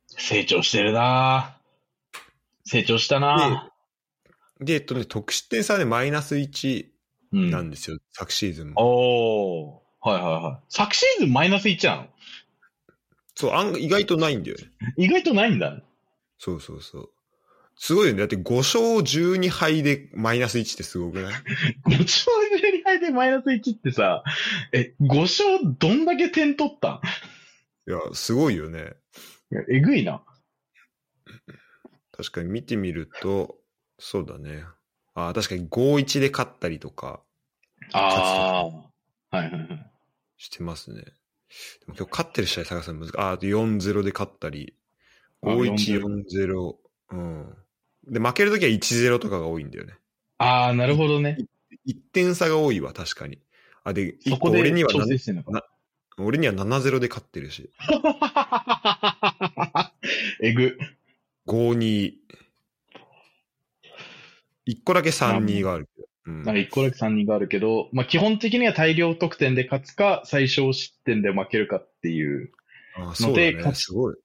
[0.07, 1.57] 成長してるな
[2.63, 3.71] 成長したな
[4.61, 6.85] で、えっとね、得失点差でマイナス1
[7.31, 7.49] うん。
[7.49, 8.73] なんですよ、昨シーズンも。
[8.77, 10.09] おー。
[10.11, 10.63] はいはいはい。
[10.69, 12.07] 昨シーズンマイナス1なの？
[13.33, 14.69] そう、案外意外とないんだよね。
[14.97, 15.81] 意外とないんだね。
[16.37, 17.09] そうそうそう。
[17.75, 18.19] すごいよね。
[18.19, 21.33] だって5勝12敗でマイナス1ってすごくない？
[21.85, 24.23] 5勝12敗でマイナス1ってさ、
[24.71, 25.47] え、5勝
[25.79, 27.01] どんだけ点取った？
[27.85, 28.93] んいや、すごいよね。
[29.69, 30.23] えぐいな。
[32.11, 33.57] 確かに見てみると、
[33.99, 34.63] そうだね。
[35.15, 37.21] ああ、確かに5-1で勝ったりとか
[37.91, 38.65] ああ。
[38.65, 38.83] は
[39.33, 39.91] いはいはい。
[40.37, 41.01] してますね。
[41.01, 41.11] で
[41.87, 43.17] も今日勝ってる試合探すの難しい。
[43.17, 44.75] ああ、あと4-0で勝ったり、
[45.41, 46.75] あ5-1、4-0 4-0。
[47.11, 47.57] うん。
[48.07, 49.93] で、負けるときは1-0とかが多いんだよね。
[50.37, 51.37] ああ、なるほどね。
[51.87, 53.39] 1点差が多いわ、確かに。
[53.83, 55.51] あ、で、1そこで個俺には調整してんのか。
[55.51, 55.63] な
[56.17, 57.71] 俺には7-0で勝ってるし、
[60.41, 60.77] えぐ。
[61.47, 62.13] 5-2。
[64.67, 65.89] 1個だけ3-2がある。
[66.25, 72.51] うんなんか一個だけ3人があるけど、まあ基本的には大量得点で勝つか、最小失点で負けるかっていう、
[72.95, 73.73] あそうだね。
[73.73, 74.15] すごい。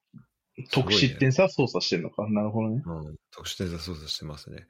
[0.71, 2.29] 得失点差操作してるのか？
[2.29, 2.83] なるほどね。
[2.85, 4.67] うん、特殊点差操作してますね。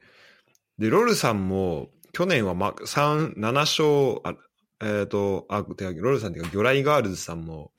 [0.77, 4.35] で、ロルさんも、去年は、ま、三7勝、あ
[4.81, 7.71] えっ、と、あ、てか、ロルさんっていうか、魚雷ガールズさんも、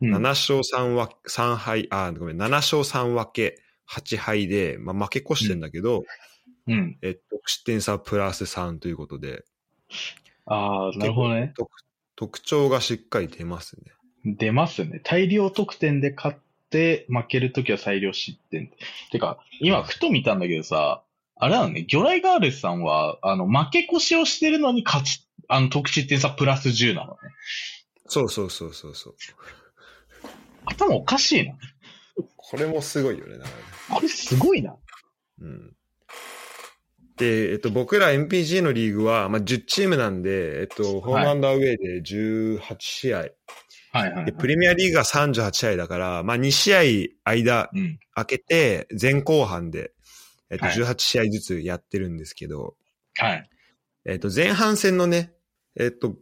[0.00, 6.04] うん7勝3分、三敗、あ、ごめん、7勝3分け、8敗で、まあ、負け越してんだけど、
[6.66, 6.98] うん。
[7.02, 9.44] えっと、得失点差プラス3ということで、
[10.46, 11.52] ああ、なるほどね。
[11.56, 11.70] 特
[12.16, 13.92] 特徴がしっかり出ますね。
[14.24, 15.00] 出ますね。
[15.02, 18.70] 大量得点で勝って、負けるときは最良失点。
[19.10, 21.02] てか、今、ふと見たんだけどさ、
[21.36, 27.18] あれなのね、魚雷ガールズさんは、あの、負け越しをしてるのに勝ち、あの、得失点差プラス10なのね。
[28.06, 29.14] そうそうそうそうそう。
[30.66, 31.54] 頭おかしいな。
[32.36, 33.62] これもすごいよね、だからね。
[33.90, 34.76] これすごいな。
[35.40, 35.74] うん。
[37.16, 43.26] で、えっと、僕ら MPG のリーグは、まあ、10チームなんで、えっと、ホームアウェイで18試合、
[43.92, 44.32] はいはい、はいで、。
[44.32, 46.78] プレミアリーグが38試合だから、まあ、2試合
[47.24, 47.98] 間うん。
[48.14, 49.92] 開けて、前後半で、
[50.50, 52.74] えっと、はい18試合ずつやってるんですけど、
[53.16, 53.50] はい。
[54.04, 55.32] えっと、前半戦のね、
[55.76, 56.16] えっと、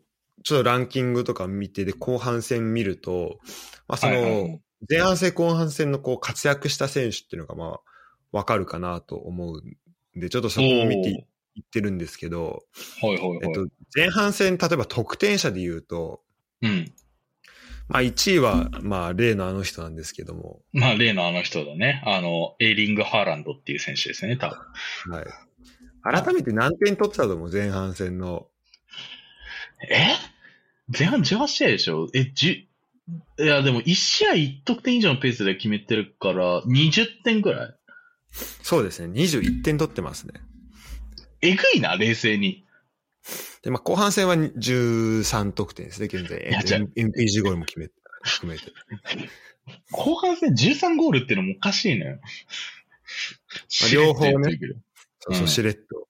[0.44, 3.40] ちょっとランキングとか見て、で、後半戦見ると、
[3.87, 7.81] まあ、そのい、前半戦後半戦のこう活躍した選手っていうのが、まあ、
[8.33, 9.62] わかるかなと思う
[10.16, 12.64] んで、ちょっとそこを見ていってるんですけど、
[13.00, 13.38] はいはいはい。
[13.44, 16.22] えっと、前半戦、例えば得点者で言うと、
[16.62, 16.92] うん。
[17.88, 22.03] まあ1位は、まあ例のあの人なんですけども、まあ、例のあの人だね。
[22.07, 24.51] あの、エイリング・ハーランドっていう選手ですね、多
[25.07, 25.12] 分。
[25.16, 25.27] はい。
[26.03, 27.51] 改めて何点取ってたと思う？
[27.53, 28.46] 前半戦の。
[29.90, 30.09] え？
[30.96, 32.09] 前半18試合でしょ？
[32.14, 32.68] え、10、い
[33.38, 37.74] や、でも1試合1得点以上のペースで決めてるから、20点くらい？
[38.62, 40.35] そうですね、21点取ってますね。
[41.40, 42.64] えぐいな、冷静に。
[43.62, 46.38] で、まあ後半戦は13得点ですね、現在。
[46.96, 47.88] MPG ゴールも決め、
[48.22, 48.64] 含めて。
[49.92, 52.18] 後半戦13ゴールってのもおかしいのよ。
[53.82, 54.58] まあ両方ね
[55.20, 56.08] そうそうう、んしれっと。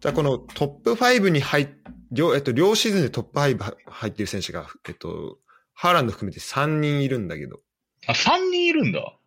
[0.00, 1.68] じゃあこのトップ5に入っ、
[2.12, 5.38] 両、えっと、両シーズンでトップ5入ってる選手が、えっと、
[5.74, 7.60] ハーランド含めて3人いるんだけど、
[8.06, 9.18] あ、3人いるんだ。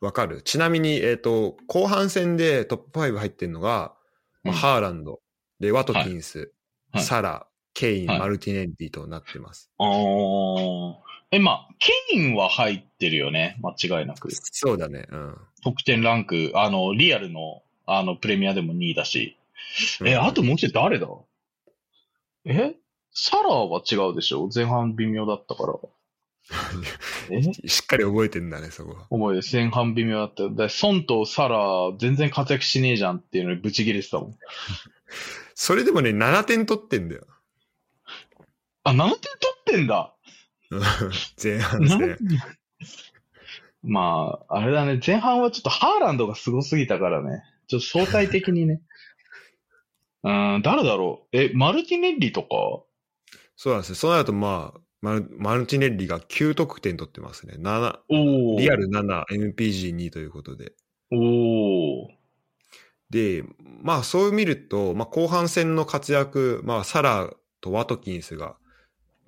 [0.00, 0.42] わかる？
[0.42, 3.94] ちなみに、えっと、後半戦でトップ5入ってるのが、
[4.42, 5.20] まあうんハーランド、
[5.60, 6.52] で、ワトキンス、
[6.92, 9.70] はいサラ、ケイン、はいマルティネッリとなってます。
[9.78, 10.94] あー。
[11.32, 13.58] え、まあ、ケインは入ってるよね。
[13.60, 14.28] 間違いなく。
[14.32, 15.06] そうだね。
[15.10, 15.36] うん。
[15.62, 19.36] 得点ランク、あの、リアルの、あの、プレミアでも2位だし。
[20.04, 21.08] え、うんあともう一人誰だ？
[22.46, 22.74] え？
[23.12, 24.48] サラは違うでしょ？
[24.54, 25.74] 前半微妙だったから。
[27.36, 27.42] え？
[27.68, 29.06] しっかり覚えてんだね、そこは。
[29.10, 30.50] 思い出前半微妙だったよ。
[30.50, 31.58] だソンとサラ、
[31.98, 34.38] 全然活躍しねえじゃんっていうのにブチ切れてたもん。
[35.58, 37.26] それでもね、7点取ってんだよ。
[38.84, 39.18] あ、7点取
[39.58, 40.14] ってんだ
[41.42, 42.18] 前半戦。
[43.82, 45.00] まあ、あれだね。
[45.04, 47.42] 前半はちょっとハーランドがすごすぎたからね。
[47.68, 48.82] ちょっと相対的にね。
[50.24, 51.36] うん、誰だろう？
[51.36, 52.84] え、マルティネッリとか？
[53.56, 53.94] そうなんですよ。
[53.94, 57.54] その後、まあ、マルマルティネッリが9得点取ってますね。
[57.58, 60.74] 7、おーリアル7、MPG2 ということで。
[61.10, 61.18] おー
[63.10, 63.44] で、
[63.82, 68.56] まあそう見ると、まあ後半戦の活躍、まあサラとワトキンスが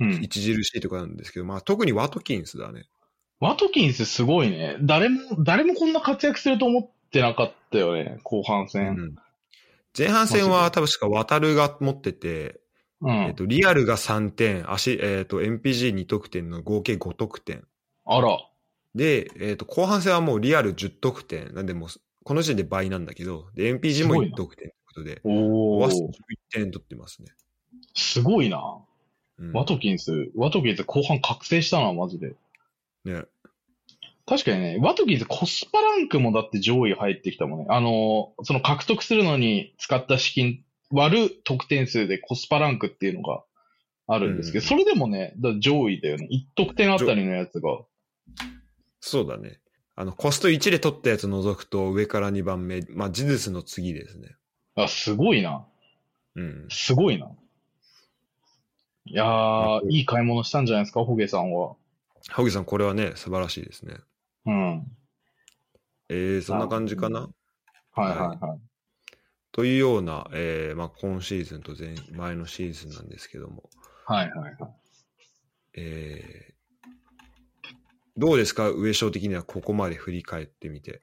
[0.01, 0.15] うん。
[0.25, 2.85] 著しいところなんですけど、まあ特にワトキンスだね。
[3.41, 4.77] ワトキンスすごいね。
[4.81, 8.19] 誰も、誰もこんな活躍すると思ってなかったよね。
[8.23, 8.93] 後半う戦。
[8.93, 9.15] ん
[9.97, 12.61] 前半戦は多分しか渡るが持ってて、
[13.01, 13.11] うん。
[13.11, 17.65] えっと、リアルが3点、足、えっと、MPG2 得点の合計5得点。
[18.05, 18.39] あら。
[18.95, 21.53] で、えっと、後半戦はもうリアル10得点。
[21.55, 21.89] なんでもう、
[22.29, 26.13] この時点で倍なんだけど、で、MPG も1すごいな得点ということで、おーわ11
[26.51, 27.33] 点取ってますね。
[27.95, 28.59] すごいな。
[29.39, 32.35] うんワトキンス、ワトキンス後半覚醒したな、マジで。
[33.07, 33.23] ね。
[34.27, 37.67] 確かにね、ワトキンスコスパランクもだって上位入ってきたもんね。
[37.71, 43.43] あの、その獲得するのに使った資金割る得点数でコスパランクっていうのが
[44.07, 46.29] あるんですけど、うんそれでもね、だ上位だよね。
[46.31, 47.79] 1得点あたりのやつが。
[49.01, 49.61] そうだね。
[50.01, 54.37] あの、コスト1で取ったやつ除くと上から2番目、まあ、ジズスの次ですね。
[54.77, 55.67] あ、すごいな。
[56.37, 56.69] うん。
[56.71, 57.29] すごいな。
[59.07, 61.75] いやー、いい買い物したんじゃないですか、ホゲさんは。
[62.29, 63.97] ハギさん、これはね、素晴らしいですね。
[64.47, 64.87] うん。
[66.11, 67.29] えー、そんな感じかな？
[67.91, 68.61] はいはいはい。
[69.51, 73.69] というような、えー、まあ、今シーズンと前、前のシーズンなんですけども。
[74.07, 74.73] はいはいはい。
[75.75, 76.48] えー、
[78.19, 78.73] どうですか？
[78.73, 81.01] 上昇的にはここまで振り返ってみて。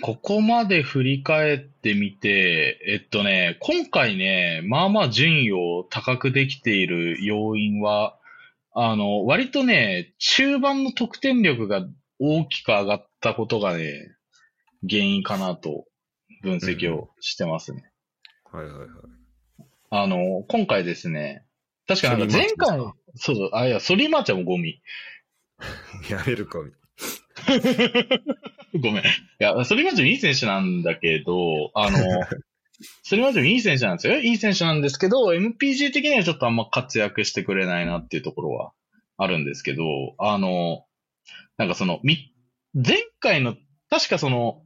[0.00, 8.16] ここまで振り返ってみて、えっとね、今回ね、まあまあ順位を高くできている要因は、
[8.74, 11.84] あの、割とね、中盤の得点力が
[12.20, 14.14] 大きく上がったことがね、
[14.88, 15.86] 原因かなと
[16.42, 17.90] 分析をしてますね。
[18.52, 18.88] はいはいはい。
[19.90, 21.44] あの、今回ですね、
[21.88, 22.78] 確かなんか前回、
[23.16, 24.80] そうそう、あ、いや、ソリーマーチャもゴミ。
[26.10, 26.58] やめるか。
[28.80, 29.02] ごめん。
[29.02, 29.04] い
[29.38, 31.98] や、ソリマジョいい選手なんだけど、あの、
[33.02, 34.18] ソリマジョいい選手なんですよ。
[34.18, 38.72] いい選手なんですけど、MPG 的にはちょっとあんま活躍してくれないなっていうところは
[39.16, 39.84] あるんですけど、
[40.18, 40.84] あの、
[41.56, 42.32] なんかその、み、
[42.74, 43.56] 前回の、
[43.88, 44.62] 確かその、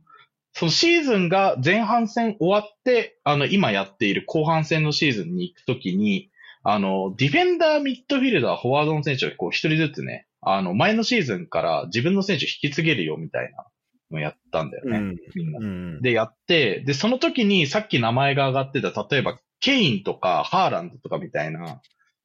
[0.53, 6.31] そのシーズンが前半戦終わって、あの、今やっている後半戦のシーズンに行くときに、
[6.63, 13.67] あの、ディフェンダー、ミッドフィルダー、フォワードの選手をこう一人ずつね、あの、前のシーズンから自分の選手引き継げるよみたいな
[14.11, 14.99] のをやったんだよね。
[14.99, 15.63] うんみんなう。
[15.63, 16.03] ん。
[16.03, 21.83] で、やって、で、その時にさっき名前が上がってた、例えば、ケインとかハーランドとかみたいな、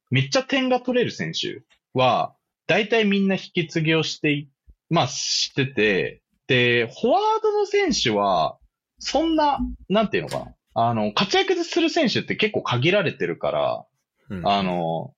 [0.10, 2.36] めっちゃ点が取れる選手は、
[2.67, 4.49] 大体みんな引き継ぎをしてい、
[4.89, 8.58] まあ、してて、で、フォワードの選手は、
[8.99, 10.56] そんな、なんていうのかな。
[10.78, 13.86] あの、活躍する選手って結構限られてるから、
[14.30, 15.13] うんあ、の、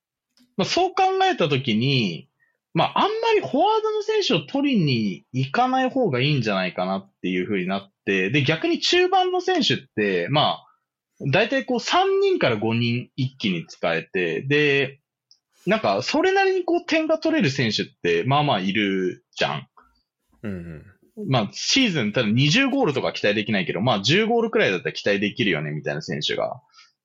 [0.56, 2.27] まあ、そう考えたときに、
[2.78, 10.66] まあ、あんまりフォワードの選手を取りに行かない方がいいんじゃないかなっていう風になって、で、逆に中盤の選手って、まあ、
[11.32, 15.00] だいたいこう3人から5人一気に使えて、で、
[15.66, 19.68] なんか、それなりにこう点が取れる選手って、まあまあいるじゃん。
[20.44, 20.84] うん
[21.16, 21.28] うん。
[21.28, 26.62] まあ、シーズン、ただ20ゴールとか期待できないけど、まあ10ゴールくらいだったら期待できるよね、みたいな選手が、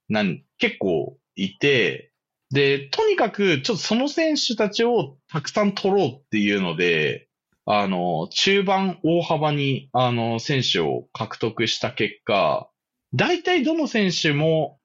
[0.07, 2.12] なん、結構いて、
[2.53, 7.27] で、とにかく、ちょっとその選手たちをたくさん取ろうっていうので、
[7.65, 12.69] あの、中盤大幅に、あの、選手を獲得した結果、
[13.15, 14.77] 大体どの選手も、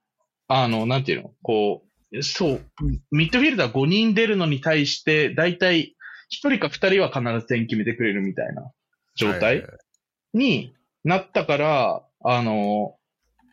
[0.49, 2.61] あの、なんていうのこう、そう、
[3.11, 5.95] ミッドフィルダー5人出るのに対して、大体
[6.33, 8.73] 1人か2人は必ず点決めてくれるみたいな
[9.15, 9.63] 状態
[10.33, 12.97] になったから、あの、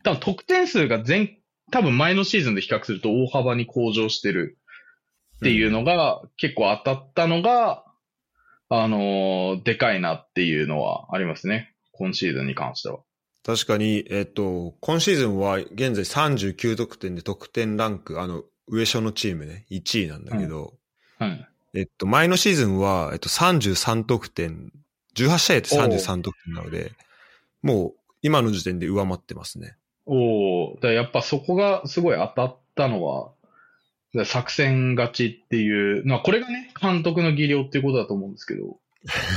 [0.04, 1.38] 多分得点数が全、
[1.72, 4.58] 多分前のシーズンで比較すると大幅に向上してる
[5.38, 7.84] っていうのが、結構当たったのが、
[8.70, 11.76] あの、でかいなっていうのはありますね。
[11.92, 13.00] 今シーズンに関しては。
[13.44, 20.74] 確かに、えっと、今シーズンは現在39得点で得点ランク、あの、上昇のチームね、1位なんだけど、
[21.20, 21.48] はい。
[21.76, 24.72] えっと、前のシーズンは、えっと、33得点、
[25.16, 26.94] 18試合で33得点なので、
[27.62, 29.78] もう、今の時点で上回ってますね。
[30.06, 33.32] おお、だやっぱそこがすごい当たったのは、
[34.26, 38.80] 作戦勝ちっていう、まあこれがね、監督の技量っていうことだと思うんですけど、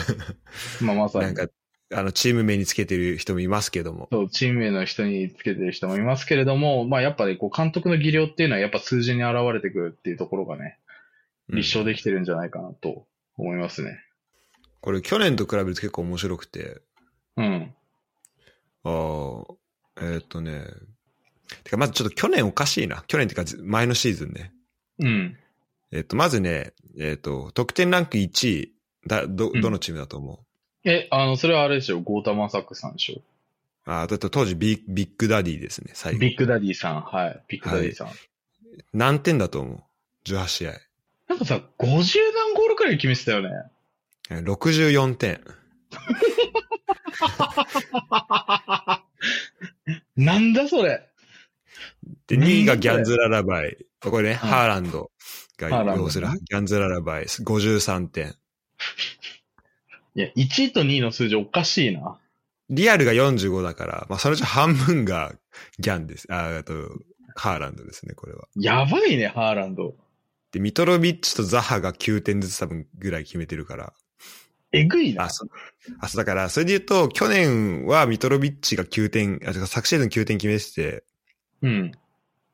[0.81, 1.25] まあまさに。
[1.25, 1.49] なんか、
[1.95, 4.09] あの、チーム名につけてる人もいますけども。
[4.13, 10.79] そう、チーム名の人につけてる人もいますけれども、まあやっぱりこう監督の技量っていうのはやっぱ数字に現れてくるっていうところがね、
[11.49, 13.99] 立証できてるんじゃないかなと思いますね。
[14.81, 16.83] これ去年と比べると結構面白くて、
[17.37, 17.75] うん。
[18.85, 19.55] ああ、
[20.01, 20.65] えーっとね、
[21.65, 23.05] てかまずちょっと去年おかしいな。
[23.07, 24.53] 去年ってか前のシーズンね。
[24.99, 25.37] うん。
[25.93, 28.73] えーっと、まずね、えーっと、得点ランク1位、
[29.07, 30.39] だ、ど、うんどのチームだと思う、
[30.89, 33.23] え、あの、それはあれでしょ、ゴータマサックさんでしょ。
[33.91, 36.19] ああ、だって当時ビビッグダディですね、最後。
[36.19, 37.43] ビッグダディさん、はい。
[37.49, 38.09] ビッグダディさん。
[38.93, 39.83] 何点だと思う
[40.29, 40.75] ?18 試合。
[41.29, 41.89] なんかさ、50
[42.35, 43.51] 何ゴールくらい決めてたよね。
[44.31, 45.41] えー64点。
[50.17, 51.09] なんだそれ。
[52.27, 53.77] で、うん2位がギャンズララバイ。
[54.01, 55.11] これね、うんハーランド
[55.59, 58.35] が要するギャンズララバイ、53点。
[60.15, 62.19] いや、1位と2位の数字おかしいな。
[62.71, 65.35] リアルが45だから、まあ、そのうち半分が
[65.79, 66.27] ギャンです。
[66.31, 66.75] あ、あと、
[67.35, 68.47] ハーランドですね、これは。
[68.57, 69.95] やばいね、ハーランド。
[70.53, 73.93] で、ミトロビッチとザハが9点ずつ多分ぐらい決めてるから。
[74.73, 75.31] えぐいなあ、。
[75.31, 75.47] そ
[76.01, 81.05] あ、そうだから、それで言うと、去年はミトロビッチが9点、あ、てか昨シーズン9点決めてて、
[81.63, 81.93] うん。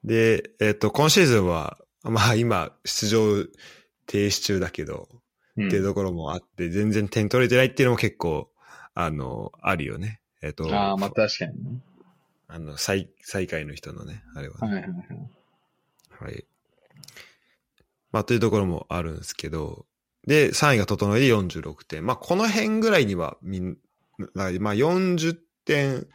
[0.05, 3.44] で、えっ、と、今シーズンは、まあ今、出場
[4.07, 5.09] 停止中だけど、
[5.57, 8.50] うんっていうところもあって、全然点取れてないっていうのも結構、
[8.92, 10.20] あの、あるよね。
[10.42, 11.81] えっ、と、ああ、まあ確かにね。
[12.48, 16.24] あの、最、最下位の人のね、あれはね、はいはいはい。
[16.24, 16.44] はい。
[18.11, 19.87] まあ、というところもあるんですけど、
[20.27, 22.07] で、3位が整えで46点。
[22.07, 23.77] まあ、この辺ぐらいにはみん
[24.35, 26.07] な、まあ、40点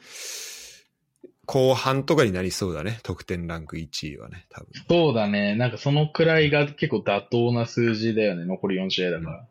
[1.46, 3.00] 後半とかになりそうだね。
[3.02, 4.68] 得点ランク1位はね、多分。
[4.88, 5.56] そうだね。
[5.56, 8.46] なんかそのくらいが結構妥当な数字だよね。
[8.46, 9.48] 残り4試合だから。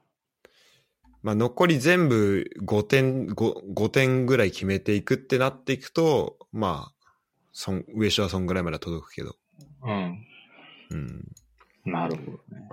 [1.23, 7.11] まあ、残り全部5点、5, 5点ぐらい決めていくってなっていくと、まあ、
[7.53, 9.35] そん、上昇はそんぐらいまでは届くけど。
[9.83, 10.27] うん。
[10.91, 11.25] うん。
[11.85, 12.69] なるほどね。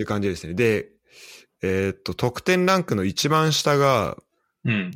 [0.00, 0.54] いう感じですね。
[0.54, 0.88] で、
[1.62, 4.16] えーっと、得点ランクの一番下が、
[4.64, 4.90] うん。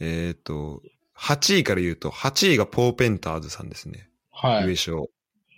[0.00, 0.82] えーっと、
[1.16, 4.08] 8位から言うと、8位がポーペンターズさんですね。
[4.30, 4.66] はい。
[4.66, 5.10] 上昇。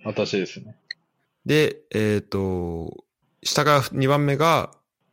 [0.05, 0.77] 私ですね。
[1.47, 3.05] で、えーっと、
[3.43, 4.71] 下が2番目が、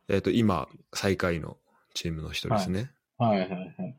[0.08, 1.56] えーっと、今、最下位の
[1.94, 2.90] チームの人ですね。
[3.18, 3.96] はいはいはい。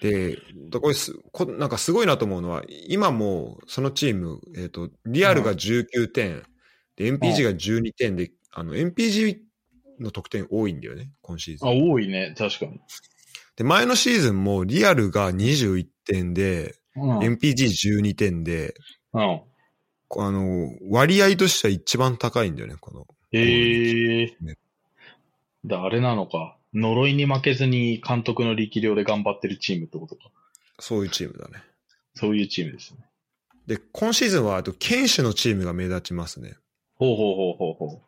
[0.00, 0.38] で、
[0.70, 6.42] だこれすこ、なんかすごいなと思うのは、今もそのチーム、えーっと、リアルが19点、
[6.96, 9.38] で、MPG が12点で、あの、MPG
[10.00, 11.72] の得点多いんだよね、今シーズンあ、。
[11.72, 12.34] 多いね。
[12.38, 12.80] 確かに。
[13.56, 17.18] で、前のシーズンもリアルが21点で、うん。
[17.18, 18.74] MPG12 点で、
[19.12, 19.40] うん。
[20.16, 23.06] あの、割合としては一番高いんだよね、この。
[23.32, 24.36] ええ
[25.64, 26.56] だあれなのか。
[26.74, 30.30] 呪いに負けずに監督の力量で頑張ってるチームってことか。
[30.78, 31.64] そういうチームだね。
[32.14, 32.98] そういうチームですね。
[33.66, 36.56] で、今シーズンは、あと、堅守のチームが目立ちますね。
[36.96, 38.02] ほうほうほうほうほ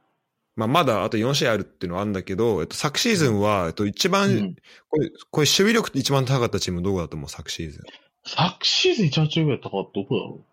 [0.56, 4.10] まあ、まだあと4試合あるっていうのはあるんだけど、えっと、昨シーズンは、えっと、一う。
[4.10, 4.56] 番、うん。
[4.88, 7.28] これ、これ守備力って一番高かったチームどこだと思う？
[7.28, 7.82] 昨シーズン。
[8.26, 10.44] 昨シーズン一番強かったかどこだろ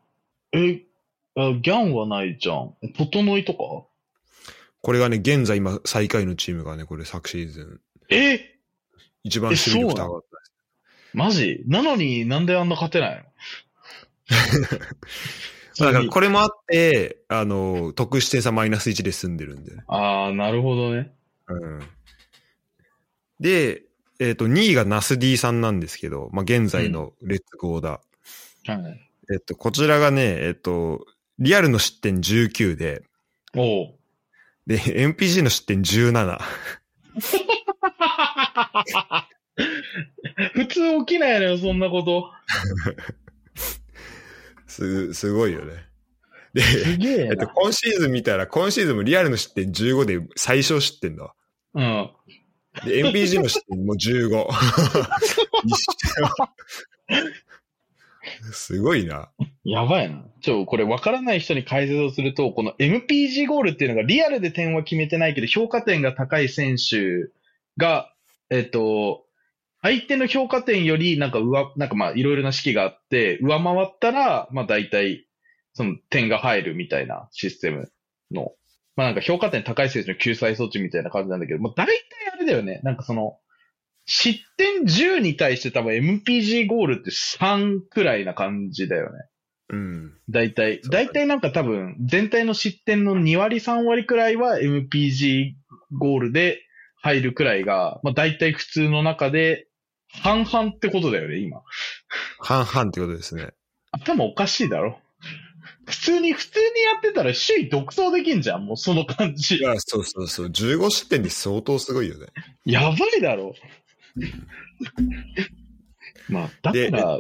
[0.53, 0.57] う？
[0.59, 0.83] え
[1.35, 2.75] あ、ギャンはないじゃん。
[2.97, 3.59] 整いとか？
[4.81, 7.81] これがね、現在今最下位のチームがね、これ昨シーズン。
[8.09, 8.59] え？
[9.23, 10.51] 一番守備力高かったです。
[11.13, 11.63] マジ？
[11.67, 13.23] なのになんであんな勝てないの？
[15.79, 16.52] まあだからこれもあって、
[17.28, 19.74] あの、得失点差マイナス1で済んでるんで。
[19.88, 21.11] ああ、なるほどね。
[21.47, 21.80] うん。
[23.39, 23.84] で、
[24.20, 28.01] えっ、と、2位がナス D さんなんですけど、まあ、現在のレッツゴーだ。
[28.66, 28.99] はい。
[29.32, 31.05] えっと、こちらがね、えっと、
[31.39, 33.03] リアルの失点19で、
[33.55, 33.95] おう。
[34.66, 36.39] で、MPG の失点17。
[40.53, 42.32] 普通起きないのよ、そんなこと。
[44.68, 45.92] す、すごいよね。
[46.53, 47.47] で、ええっと、な。
[47.47, 51.33] 今シーズン見たら、今シーズンもリアルの失点15で最小失点だわ。
[51.73, 52.11] うん。
[52.85, 54.47] で、MPG の失点も15。
[55.65, 55.93] 一緒
[58.51, 59.29] すごいな。
[59.63, 60.25] やばいな。
[60.41, 67.31] ちょ、これ分からない人に解説をすると、この MPG ゴールっていうのがリアルで点は決めてないけど、評価点が高い選手
[67.77, 68.11] が、
[68.49, 69.25] えっと、
[69.81, 75.27] 相手の評価点よりなんか上、なんかまあいろいろな式があって、上回ったら、まあ大体、
[75.74, 77.91] その点が入るみたいなシステム
[78.32, 78.51] の、
[78.95, 81.93] まあなんか評価点高い選手の救済措置みたいな感じなんだけど、まあ大体
[82.34, 82.80] あれだよね。
[82.84, 83.38] なんかその、
[84.05, 89.19] 失点10に対して多分 MPG ゴールって3くらいな感じだよね。
[89.69, 90.13] うん。
[90.30, 95.53] 大体、大体なんか多分、全体の失点の2割3割くらいは MPG
[95.97, 96.61] ゴールで
[96.97, 99.67] 入るくらいが、まあ大体普通の中で、
[100.21, 101.61] 半々ってことだよね、今。
[102.39, 103.53] 半々ってことですね。
[103.91, 104.99] 頭おかしいだろ。
[105.86, 109.59] 普通に、普通にやってたら首位独走できんじゃん、もうその感じい。
[109.59, 110.47] や、そうそうそう。
[110.47, 112.27] 15失点で相当すごいよね。
[112.65, 113.55] やばいだろ。
[116.29, 117.19] まあ、だから、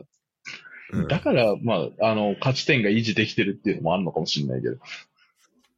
[0.91, 4.77] うん、だから、まあ、あの、勝ち点が維持できてるっていうのもあるのかもしれないけど。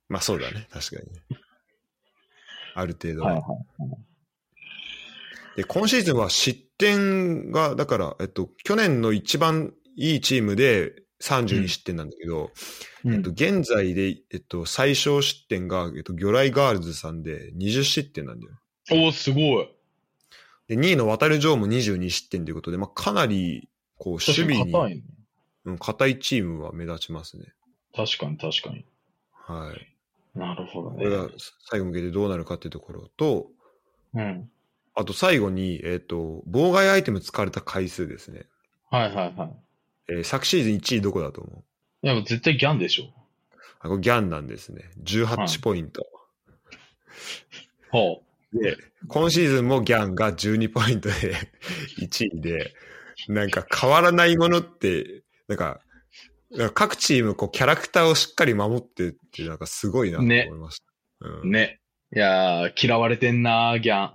[0.09, 0.67] まあそうだね。
[0.71, 1.19] 確かにね。
[2.75, 3.33] ある程度は。
[3.33, 3.47] はいは
[5.55, 5.55] い。
[5.55, 12.51] で、今シーズンは失点が、だから、えっと、去年の一番いいチームで32失点なんだけど、
[13.05, 18.53] うんえっと、現在で、えっと、最小失点が、えっと、魚雷ガールズさんで20失点なんだよ。
[18.91, 19.69] おーすごい。
[20.67, 25.01] で、2位の渡る城も22失点ということで、まあ、かなり、こう、守備に、硬いね。
[25.65, 27.45] うん、硬いチームは目立ちますね。
[27.95, 28.85] 確かに確かに。
[29.31, 30.37] はい。
[30.37, 31.29] なるほどこれがね。
[31.69, 33.47] 最後向けてどうなるかっていうところと、
[34.13, 34.49] うん。
[34.95, 38.45] あと最後に、えっ、と、妨害アイテム使われた回数ですね。
[38.89, 39.64] はいはいはい。
[40.07, 41.63] えー昨シーズン1位どこだと思
[42.03, 42.05] う？
[42.05, 43.13] いや、もう絶対ギャンでしょ。
[43.79, 44.91] あ、これギャンなんですね。
[45.03, 46.05] 18ポイント。
[47.91, 48.21] ほ
[48.53, 48.77] で、
[49.07, 51.13] 今シーズンもギャンが12ポイントで
[52.01, 52.73] 1位で、
[53.27, 55.81] なんか変わらないものって、なんか、
[56.51, 60.85] なんか各チームこうキャラクターをしっかり守ってって、なんかすごいなと思いました。
[61.27, 61.41] う。
[61.43, 61.79] うん、ね。
[62.15, 64.13] いやー、嫌われてんなー、ギャン。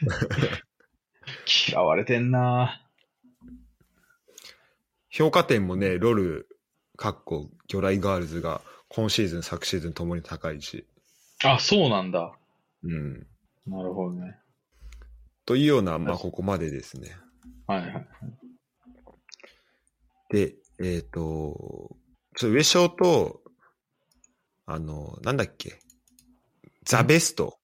[1.70, 2.82] 嫌われてんな
[5.10, 6.48] 評価点もね、ロル、
[6.96, 11.50] カッコ、魚雷ガールズが今シーズン、昨シーズンともに高いし、ー。
[11.50, 12.32] あ、そうなんだ。
[12.82, 13.26] うん。
[13.66, 14.36] なるほどね。
[15.44, 17.16] というような、まあ、ここまでですね。
[17.66, 18.06] はいはい。
[20.30, 21.10] で、えっ、と、
[22.36, 23.40] ちょっと上昇と、
[24.66, 25.80] あの、なんだっけ、
[26.84, 27.58] ザ・ベスト、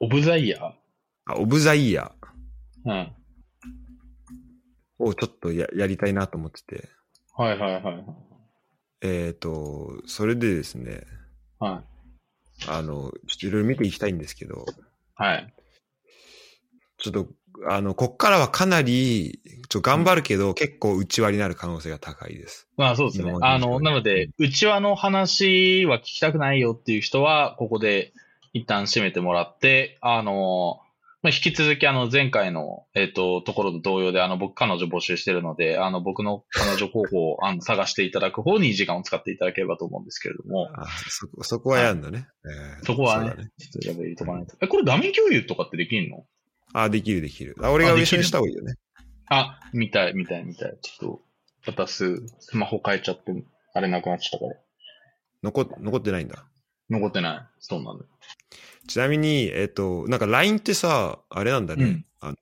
[0.00, 0.72] オブザイヤー？
[1.26, 2.12] あオブ・ザ・イヤ
[2.84, 3.12] うん。
[5.00, 6.88] ーをちょっとややりたいなと思ってて、
[7.34, 8.28] はいはいはい
[9.00, 11.02] えっ、と、それでですね、
[11.58, 12.68] はい。
[12.68, 14.66] あの、ちょっといろいろ見ていきたいんですけど、
[15.14, 15.54] はい。
[16.98, 17.28] ちょっと、
[17.68, 22.68] あの、こっからはかなり、ちょ、頑張るけど、結構内輪になる可能性が高いです。
[22.76, 28.12] まあそうですねあの、なので、内輪の話は聞きたくないよっていう人は、ここで
[28.52, 30.80] 一旦閉めてもらって、あの、
[31.20, 42.28] まあ、引き続きあの、前回の、えっ、と、ところと同様で、あの、僕彼女募集してるので、あの、僕の彼女候補を あの探していただく方に時間を使っていただければと思うんですけれども、あそこ、そこはやるんだね。
[42.44, 44.56] えーそこはねちょっとやべ入れとかないと。
[44.60, 46.24] え、これ画面共有とかってできんの？
[46.72, 47.56] あ、できるできる。
[47.62, 48.74] あ、俺が上昇にした方がいいよね。
[49.26, 50.78] あ、見たい、見たい、見たい。
[50.80, 51.20] ちょっ
[51.66, 51.96] と、私、
[52.38, 53.32] スマホ変えちゃって、
[53.74, 54.60] あれなくなっちゃったから。
[55.42, 56.46] 残っ、残ってないんだ。
[56.90, 57.56] 残ってない。
[57.58, 58.10] そうなんだよ。
[58.88, 61.84] ちなみに、えっ、と、なんか LINE ってさ、あれなんだね。
[61.84, 62.36] うんあの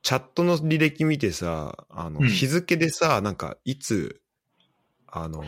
[0.00, 4.22] チャットの履歴見てさ、あの、うん日付でさ、なんか、いつ、
[5.08, 5.44] あの、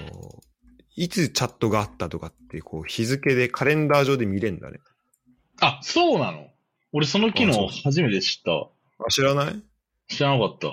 [0.96, 4.80] いつチャットがあったとかって、こう、日付でカレンダー上で見れんだね。
[5.60, 6.48] あ、そうなの？
[6.92, 8.52] 俺その機能初めて知った。
[8.52, 9.62] あ、知らない？
[10.08, 10.68] 知らなかった。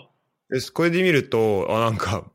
[0.49, 2.25] でこれで見ると、あ、なんか、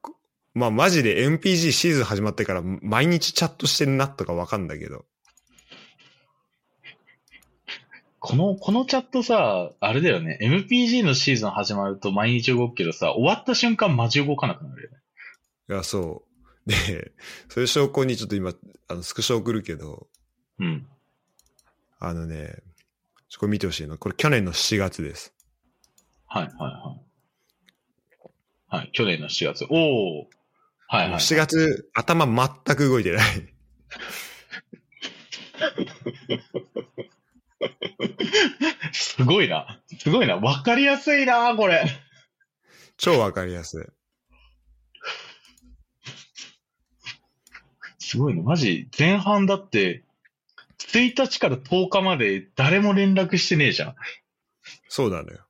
[0.00, 0.14] こ
[0.54, 5.04] まあ、マジで MPG シーズン始まってから毎日チャットしてんなとかわかんだけど。
[8.26, 10.38] この、このチャットさ、あれだよね。
[10.40, 14.96] MPG のシーズン始まると毎日動くけどさ、終わった瞬間マジ動かなくなるよね。
[15.68, 16.24] いや、そ
[16.64, 16.64] う。
[16.70, 17.12] で、
[17.50, 18.54] そういう証拠にちょっと今、
[18.88, 20.08] あの、スクショ送るけど、
[20.58, 20.86] うん。
[21.98, 22.62] あのね、
[23.28, 23.98] ちょこれ見てほしいの。
[23.98, 25.34] これ去年の7月です。
[26.26, 28.78] はい、はい、はい。
[28.78, 29.66] はい、去年の7月。
[29.68, 30.30] おお。
[30.86, 31.20] はい、はい。
[31.20, 33.54] 7月、頭全く動いてない。
[38.92, 39.80] すごいな。
[39.98, 40.36] すごいな。
[40.36, 41.84] わかりやすいな、これ。
[42.96, 43.84] 超わかりやすい。
[47.98, 48.42] すごいな。
[48.42, 50.04] マジ、前半だって、
[50.78, 53.96] 1日から10日まで誰も連絡してねえじゃ
[54.88, 55.40] そうなのよ。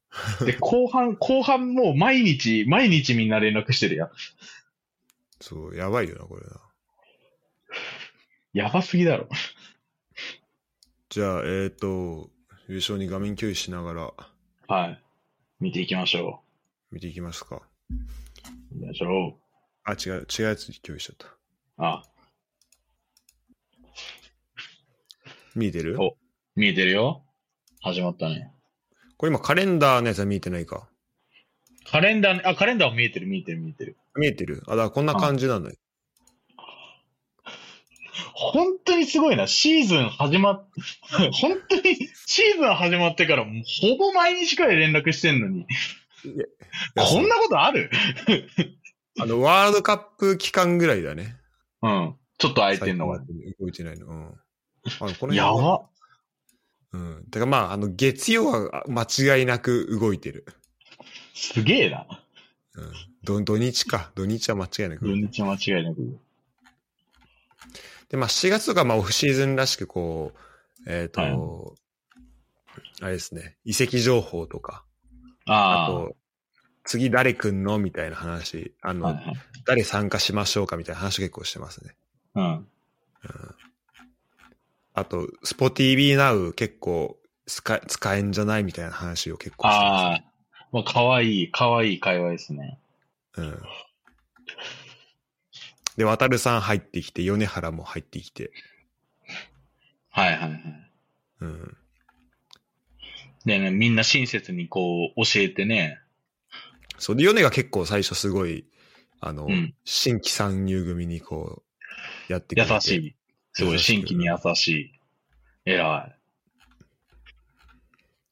[0.43, 0.47] ん。
[0.47, 4.11] で、後半、後半もう毎日、毎日みんな連絡してるやん。
[5.41, 6.61] そう、やばいよな、これな。
[8.55, 9.29] やばすぎだろ。
[11.15, 12.29] じゃあ、えっ、と、
[12.67, 14.13] 優勝に画面共有しながら
[14.67, 15.01] はい。
[15.61, 16.41] 見ていきましょ
[16.91, 17.63] 見ていきますか。
[17.93, 17.95] う。
[18.75, 19.39] 見ましょ
[19.85, 21.27] あ、違う、違うやつに共有しちゃった。
[21.29, 21.31] う。
[21.79, 22.03] あ、
[25.55, 26.03] 見えてる？
[26.03, 26.17] お
[26.57, 27.23] 見えてるよ。
[27.81, 28.53] 始まったね。
[29.17, 30.89] これ今カレンダーのやつは見えてないか。
[31.89, 33.97] カレンダーね、あ、カレンダーも見えてる、見えてる、見えてる。
[34.17, 34.65] 見えてる？
[34.67, 35.77] あ、だからこんな感じなのよ。
[38.37, 39.47] 本当にすごいな。
[39.47, 40.69] シーズン始まっ、
[41.33, 45.67] 本当にシーズン始まってからほぼ毎日くらい連絡してんのに。
[46.97, 47.91] こんなことある？
[49.21, 51.37] あの、ワールドカップ期間ぐらいだね。
[51.83, 52.15] うん。
[52.39, 53.21] ちょっと空いてんのが。
[53.61, 54.07] 動いてないの。
[54.07, 54.25] うん。
[54.25, 54.35] あの
[54.99, 55.89] この辺やば。
[56.93, 57.25] うん。
[57.31, 59.05] だからまあ、あの、月曜は間
[59.39, 60.47] 違いなく動いてる。
[61.35, 62.07] すげえな。
[62.75, 62.93] うん。
[63.23, 64.11] 土土日か。
[64.17, 65.17] 土日は間違いなく動土。
[65.17, 66.19] 日間違いなく。
[68.09, 70.39] で、まあ、7月とかまあ、オフシーズンらしくこう、
[70.87, 71.33] えっ、と、はい
[73.01, 74.85] あれですね、移籍情報とか、
[75.47, 75.85] ああ。
[75.85, 76.17] あと、
[76.85, 77.79] 次誰来んの？
[77.79, 79.25] みたいな話、あの、はいはい。
[79.67, 80.77] 誰参加しましょうか？
[80.77, 81.97] みたいな話結構してますね。
[82.35, 82.67] うん。
[84.95, 88.65] あと、スポ TV Now 結構使え使えんじゃない？
[88.65, 90.25] みたいな話を結構してます、ああ。
[90.73, 92.79] まあ、かわいい、かわいい会話ですね。
[93.37, 93.63] うん。
[95.97, 98.51] で、渡るさん入ってきて、米原も入ってきて、
[100.11, 100.61] はいはいはい。
[101.41, 101.77] うん。
[103.45, 106.01] でね、みんな親切にこう、教えてね。
[106.99, 108.65] そうで、米が結構最初すごい、
[109.21, 111.63] あの、うん新規参入組にこ
[112.29, 113.17] う、やってくれて優しい。
[113.53, 115.01] すごい、新規に優しい。
[115.65, 116.11] 偉い。
[116.11, 116.17] っ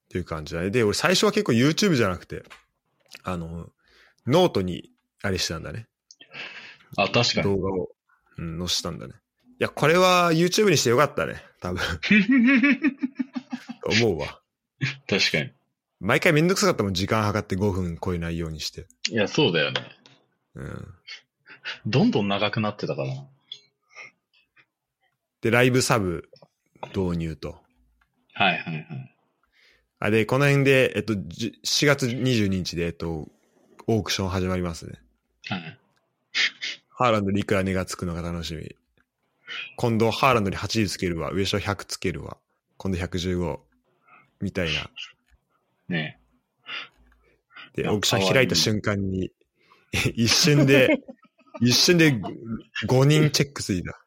[0.08, 0.70] ていう感じだね。
[0.70, 2.44] で、俺最初は結構 YouTube じゃなくて、
[3.22, 3.70] あの、
[4.26, 4.90] ノートに
[5.22, 5.88] あれしてたんだね。
[6.96, 7.44] あ、確かに。
[7.44, 7.88] 動画を、
[8.38, 9.14] うん、載せたんだね。
[9.14, 9.16] い
[9.58, 11.42] や、これは YouTube にしてよかったね。
[11.60, 11.80] 多分。
[14.02, 14.40] 思うわ。
[15.08, 15.52] 確かに。
[16.00, 18.86] 毎回めんどくさかったもん、時間計って5分超えないようにして。
[19.08, 19.80] いや、そうだよね。
[20.54, 20.94] うん。
[21.86, 23.26] どんどん長くなってたからな。
[25.42, 26.28] で、ライブサブ
[26.94, 27.60] 導入と。
[28.34, 29.14] はいはいはい。
[30.00, 33.28] あ、で、この辺で、えっと、じ4月22日で、えっと、
[33.86, 34.94] オークション始まりますね。
[35.46, 35.78] はい。
[36.94, 38.76] ハーランドにいくら値がつくのが楽しみ。
[39.76, 41.32] 今度、ハーランドに80つけるわ。
[41.34, 42.36] 上昇100つけるわ。
[42.76, 43.58] 今度115。
[44.40, 44.90] みたいな。
[45.88, 46.18] ね
[47.74, 49.30] で、オークション開いた瞬間に、
[50.14, 51.02] 一瞬で、
[51.60, 52.12] 一瞬で
[52.86, 54.00] 5人チェックついた。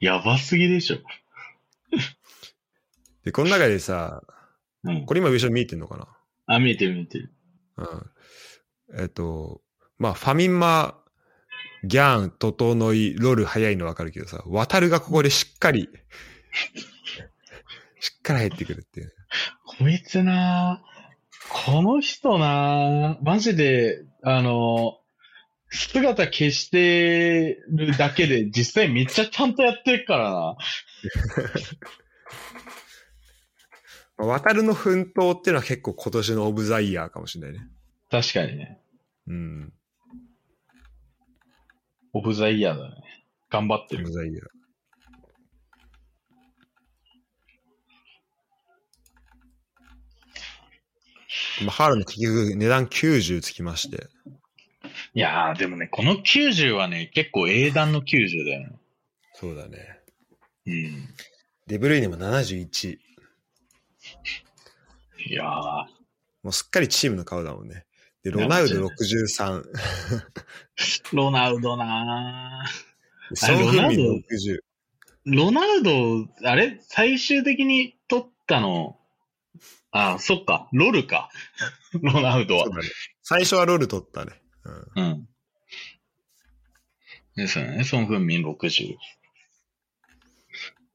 [0.00, 0.98] やばすぎでしょ。
[3.24, 4.22] で、この中でさ、
[4.84, 5.06] うん。
[5.06, 7.32] これ今上昇見えてんのかあ、見えてる見えてる。
[7.76, 9.00] なうん。
[9.02, 9.62] えっと、
[9.98, 11.02] まあ、ファミマ、
[11.84, 15.88] ギャン、トトノイ、ロール早いのわかるけどさ、渡るがここでしっかり、
[18.00, 19.12] しっかり入ってくるっていう。
[19.78, 20.82] こいつな
[21.48, 24.98] この人なマジで、あの、
[25.70, 30.56] 姿消してるだけで実際めっちゃちゃんとやってるからな。
[34.18, 37.68] まあ渡るの奮闘っていうのは結構今年のオブザイヤーかもしれないね。
[38.10, 38.80] 確かにね。
[39.26, 39.72] うん。
[42.16, 42.96] オブザイヤーだね。
[43.50, 44.10] 頑張ってオるブ。
[44.10, 44.46] ザイヤー。
[51.66, 54.06] まあ、ハールン結局値段90つきまして。
[55.12, 58.78] いやー、でもね、この90はね、結構英断の90だよね。
[59.34, 60.00] そうだね。
[60.66, 61.08] うん。
[61.66, 62.96] デブルイネも71。
[65.28, 65.46] いやー、
[66.42, 67.85] もうすっかりチームの顔だもんね。
[68.26, 69.62] で、ロナウド63。
[71.14, 74.60] ロナウドなーソン・フンミンロナウ60。
[75.26, 76.80] ロナウド、あれ？
[76.82, 78.98] 最終的に取ったの、
[79.92, 81.30] あ、そっか、ロルか。
[82.02, 82.74] ロナウドはね。
[83.22, 84.32] 最初はロール取ったね。
[84.96, 85.04] うん。
[85.04, 85.28] うん。
[87.36, 87.84] ですよね。
[87.84, 88.82] ソン・フンミン60。
[88.86, 88.98] い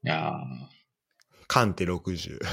[0.02, 0.66] やー。
[1.46, 2.38] カンテ60。
[2.38, 2.48] カ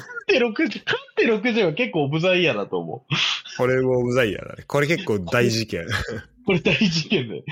[0.00, 3.14] ンテ60、カンテ60は結構オブザイヤーだと思う。
[3.56, 4.64] これもうざいやだね。
[4.66, 5.86] これ結構大事件。
[6.46, 7.44] これ大事件で。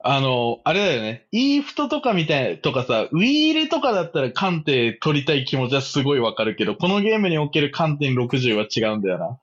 [0.00, 1.26] あの、あれだよね。
[1.32, 9.38] イーフトとかみたいとかさ、ウィーレとかだったらカンテ取りたい気持ちはすごいわかるけど、このゲームにおけるカンテ60は違うんだよな。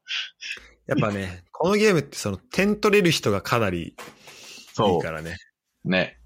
[0.88, 3.96] やっぱね、このゲームってその点取れる人がかなりいい
[4.74, 5.38] そからね。
[5.84, 5.90] う。
[5.90, 6.18] ね。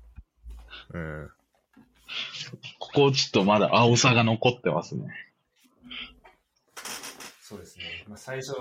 [0.94, 1.30] うん。
[2.80, 5.06] ここちょっとまだ青さが残ってますね。
[7.42, 8.06] そうですね。
[8.08, 8.54] まあ、最初、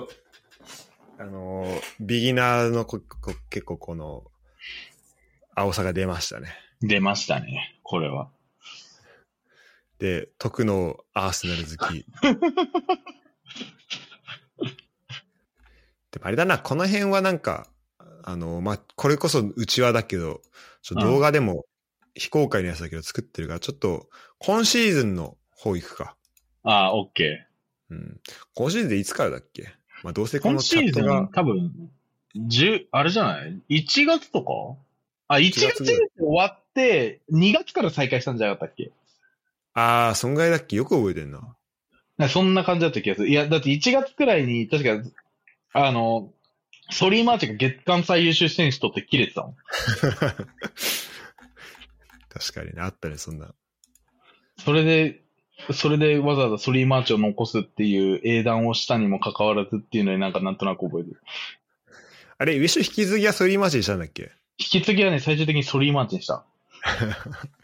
[1.18, 4.30] あのービギナーのここ結構この、
[5.54, 6.54] 青さが出ましたね。
[6.80, 7.76] 出ましたね。
[7.82, 8.30] これは。
[9.98, 12.06] で、徳のアーセナル好き。
[16.12, 17.68] でもあれだな、この辺はなんか、
[18.22, 20.40] あの、まあ、これこそ内輪だけど、
[20.82, 21.66] ちょ動画でも
[22.14, 24.08] 非公開のやつだけど作ってるから、ちょっと
[24.38, 26.16] 今シーズンの方行くか。
[26.62, 27.94] ああ、オッケー。
[27.94, 28.20] うん。
[28.54, 29.77] 今シーズンでいつからだっけ？
[30.02, 31.90] まあ、どうせこ今のチシーズンャットが、多分、
[32.36, 34.78] 10、あれじゃない ?1 月とか？
[35.28, 38.90] あ、1月で終わって、2月から再開したんじゃなかったっけ？
[39.74, 40.76] ああ、損害だっけ？
[40.76, 41.56] よく覚えてんな。
[42.16, 43.28] なそんな感じだった気がする。
[43.28, 45.02] いや、だって1月くらいに、確か、
[45.72, 46.32] あの、
[46.90, 49.56] ソリーマーチが月間最優秀選手とって切れてたもん。
[52.28, 53.54] 確かにね、あったね、そんな。
[54.58, 55.22] それで、
[55.72, 61.20] それでわざわざソリーマーチを残すっていう英断をしたにもかかわらずっていうのになんかなんとなく覚えてる。
[62.38, 64.30] あれ、ウィッシュ引き継ぎはソリーマーチにしたんだっけ？
[64.58, 66.44] 引き継ぎはね、最終的にソリーマーチにした。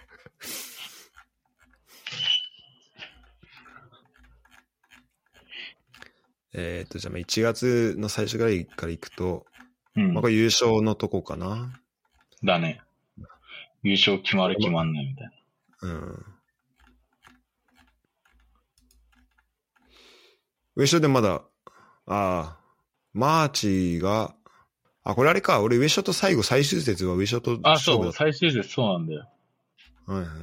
[6.56, 9.44] えっと、じゃあまあ1月の最初ぐらいから行くと、
[9.96, 11.80] うんまあ、これ優勝のとこかな。
[12.44, 12.80] だね。
[13.82, 15.30] 優勝決まる決まんないみたい
[15.82, 15.88] な。
[15.88, 16.33] うん。
[20.76, 21.42] ウェショでまだ、あ
[22.06, 22.56] あ、
[23.12, 24.34] マーチが、
[25.04, 28.12] あ、これあれか、俺ウェショと最後最終節はウェショとあ、そう。
[28.12, 29.28] 最終節そうなんだよ。
[30.06, 30.36] はいはいはい。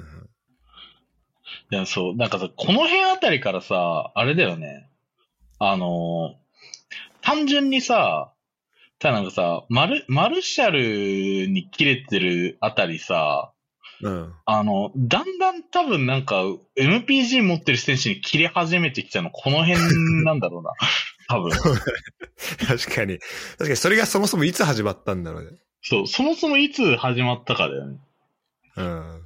[1.71, 4.89] いや、そう、なんかさ、この辺あたりからさ、あれだよね。
[5.59, 6.41] あのー
[7.23, 8.33] 単純にさ、
[8.97, 13.51] ただなんかさ、マル、マルシャルに切れてるあたりさ、
[14.03, 14.33] うん。
[14.45, 16.43] あの、だんだん多分なんか、
[16.77, 19.79] MPG 持ってる選手に切れ始めてきたの、この辺
[20.23, 20.71] なんだろうな。
[21.27, 21.51] 多分。
[21.51, 23.19] 確かに。
[23.19, 25.57] 確かにそれがそもそもいつ始まったんだろうね。
[25.81, 27.97] そう、そもそもいつ始まったかだよね。
[28.77, 29.21] うん。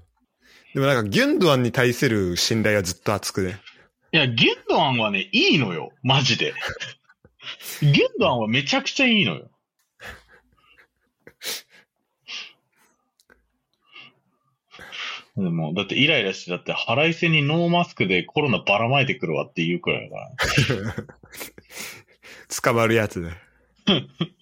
[0.74, 3.60] でもなんかギュンドアンに対する信頼はずっと熱くね。
[4.12, 5.92] いや、ギュンドアンはね、いいのよ。
[6.04, 6.54] マジで。
[7.82, 9.50] ギュンドアンはめちゃくちゃいいのよ。
[15.38, 21.06] でも、だってイライラして、だって腹いせにノーマスクでコロナばらまいてくるわって言うくらいだから。
[22.64, 23.32] 捕まるやつね。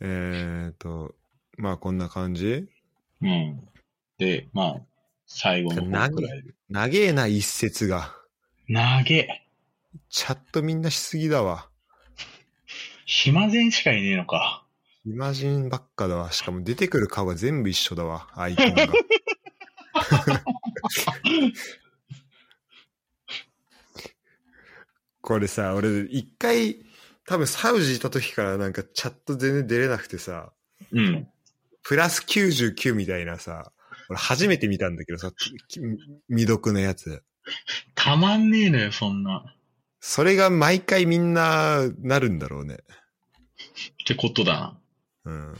[0.00, 1.14] えっと、
[1.56, 2.66] まあこんな感じ？
[3.22, 3.68] うん。
[4.18, 4.80] で、まあ、
[5.26, 8.16] 最後の方くらいえな、一節が。
[8.68, 9.44] 投げ。
[10.08, 11.68] チャットみんなしすぎだわ。
[13.06, 14.64] 暇人しかいねえのか。
[15.06, 16.32] イマジンばっかだわ。
[16.32, 18.28] しかも出てくる顔が全部一緒だわ。
[18.34, 18.88] アイコンが。
[25.20, 26.84] これさ、俺一回、
[27.26, 30.52] 多分サウジいた時からなんかチャット全然出れなくてさ、
[30.92, 31.28] うん。
[31.82, 33.72] プラス99みたいなさ、
[34.08, 35.30] 俺初めて見たんだけどさ、
[35.68, 35.80] き
[36.28, 37.22] 未読のやつ。
[37.94, 39.54] たまんねえのよ、そんな。
[40.00, 42.74] それが毎回みんななるんだろうね。
[42.74, 42.78] っ
[44.06, 44.78] てことだな。
[45.28, 45.54] うん。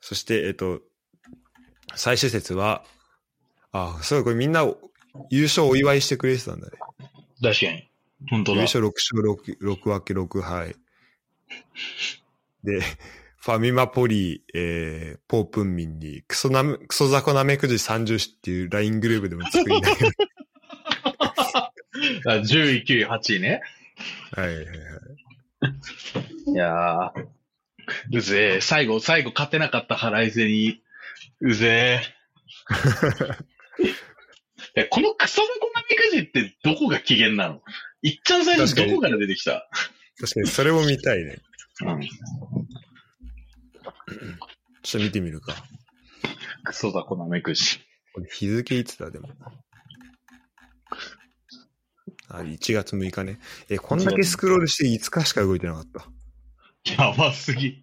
[0.00, 0.80] そして、えっと、
[1.94, 2.84] 最終節は、
[3.72, 4.64] あ、そう、これみんな
[5.30, 6.78] 優勝お祝いしてくれてたんだね。
[7.42, 7.90] 確かに。
[8.30, 8.58] 本当だ。
[8.58, 10.76] 優勝6勝 6, 6分け6敗。
[12.62, 12.80] で、
[13.38, 19.92] ファミマポリ、えー、ポープンミンに、クソなめ、クソザコなめくじ30種っていう LINE グループでも作りない。
[22.26, 23.60] あ10位、9位、8位ね。
[24.32, 24.68] はいはいはい。
[26.46, 27.26] いやー、
[28.12, 28.60] うぜえ。
[28.60, 30.80] 最後、最後勝てなかった払い銭。
[31.40, 32.00] うぜ
[34.74, 34.82] え。
[34.82, 37.62] えこのクソ猫ナメクジってどこが機嫌なの？
[38.02, 39.68] いっちゃん最初どこから出てきた？
[40.18, 41.38] 確かにそれも見たいね。
[41.82, 42.00] うん。
[42.02, 45.54] ちょっと見てみるか。
[46.64, 47.78] クソだこナメクジ。
[48.14, 49.28] これ日付いつだ、でも。
[52.28, 53.38] あ、1月6日ね。
[53.68, 56.06] え、こんだけスクロールして5日しか動いてなかった。
[56.84, 57.80] やばすぎ。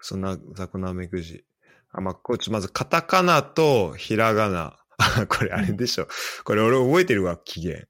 [0.00, 1.44] そんな雑魚なめくじ。
[1.92, 4.78] あ、まあ、こっち、まずカタカナとひらがな。
[4.98, 6.08] あ、これあれでしょ。
[6.44, 7.86] これ俺覚えてるわ、期限。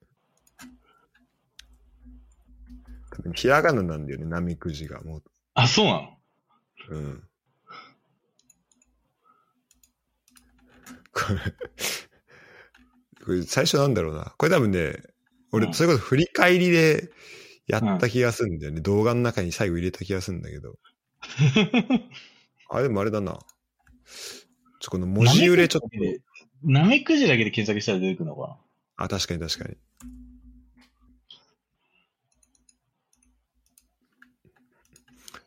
[3.35, 5.01] ひらがななんだよね、なめくじが。
[5.01, 5.21] も
[5.53, 6.17] あ、そうなの？
[6.89, 7.23] う、うん。
[11.13, 11.39] これ、
[13.25, 14.33] これ最初なんだろうな。
[14.37, 14.97] これ多分ね、
[15.51, 17.11] 俺、うんそれこそ振り返りで
[17.67, 18.81] やった気がするんだよね。
[18.81, 20.77] 動画の中に最後入れた気がするんだけど。
[22.69, 23.39] あ、でもあれだな。
[24.79, 25.87] ちょ、この文字揺れちょっと。
[26.63, 28.59] ナメクジだけで検索したら出てくるのか
[28.97, 29.75] あ、確かに確かに。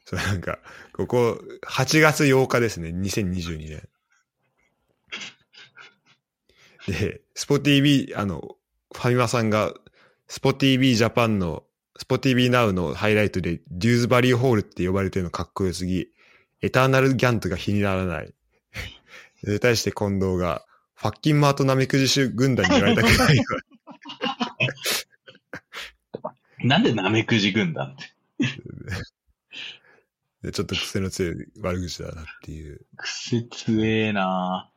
[0.05, 0.61] そう、なんか、
[0.93, 3.89] ここ、8月8日ですね、2022年。
[6.87, 8.57] で、スポ TV、あの、
[8.95, 9.75] ファミマさんが、
[10.29, 11.65] スポ TV ジャパンの、
[11.99, 16.09] スポ TV Now のハイライトで、デューズバリーホールって呼ばれてるのかっこよすぎ、
[16.61, 18.35] エターナルギャントが比にならない。
[19.43, 23.45] で対して近藤が、ファッキンマートナメクジ種軍団に言われたくないわ。
[26.59, 28.05] な なんでナメクジ軍団って。
[30.43, 34.71] でちょっと癖の強い悪口だなっていう癖強えな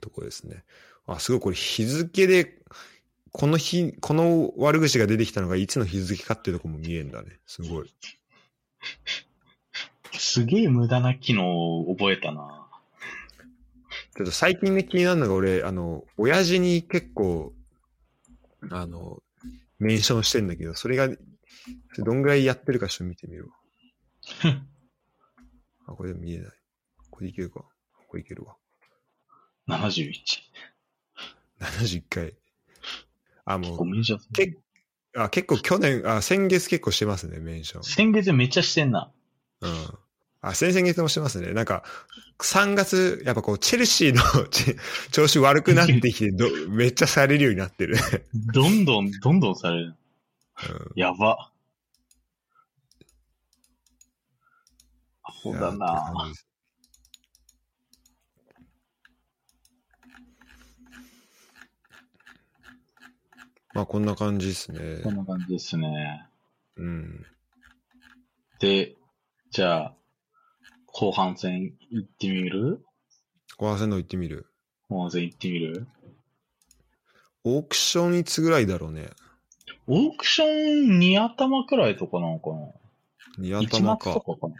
[0.00, 0.64] とこですね。
[1.06, 2.58] あ、すごいこれ日付で、
[3.38, 7.38] この日、この悪口が出てきたのがいつの日付かっていうとこも見えんだね。
[7.44, 7.94] すごい。
[10.14, 12.66] すげえ無駄な機能を覚えたな
[14.16, 17.52] ちょっと最近ね気になるのが俺、あの、親父に結構、
[18.70, 19.22] あの、
[19.78, 21.10] メンションしてんだけど、それが、
[21.98, 23.54] どんぐらいやってるかちょっと見てみるわ。
[25.88, 26.52] あ、これでも見えない。
[27.10, 27.66] これいけるか。
[28.08, 28.56] これいけるわ。
[29.68, 30.14] 71。
[31.60, 32.34] 71回。
[33.46, 34.18] あ、もうご、めんなさい。
[34.32, 34.58] け
[35.16, 37.84] あ結構去年、あ、先月結構してますね、メンション。
[37.84, 39.10] 先月めっちゃしてんな。
[39.62, 39.70] うん。
[40.42, 41.52] あ、先々月もしてますね。
[41.54, 41.84] なんか、
[42.38, 44.76] 3月、やっぱこう、チェルシーのち
[45.10, 47.96] 調子悪くなってきてど、 めっちゃされるようになってる。
[48.34, 49.86] どんどん、どんどんされる。
[49.86, 49.96] うん
[50.94, 51.50] やば。
[55.22, 56.46] アホだなじです
[63.76, 65.10] まあ、こんな感じですねこ。
[65.10, 66.26] んな感じですね。
[66.76, 67.26] うん。
[68.58, 68.96] で、
[69.50, 69.94] じゃあ、
[70.86, 72.82] 後半戦行ってみる？
[73.58, 74.46] 後半戦の行ってみる。
[74.88, 75.86] 後半戦行ってみる？
[77.44, 79.10] オークションいつぐらいだろうね。
[79.86, 82.56] オークション2頭くらいとかなのかな？
[83.38, 84.10] ニ1頭か。
[84.10, 84.54] 月とかかな？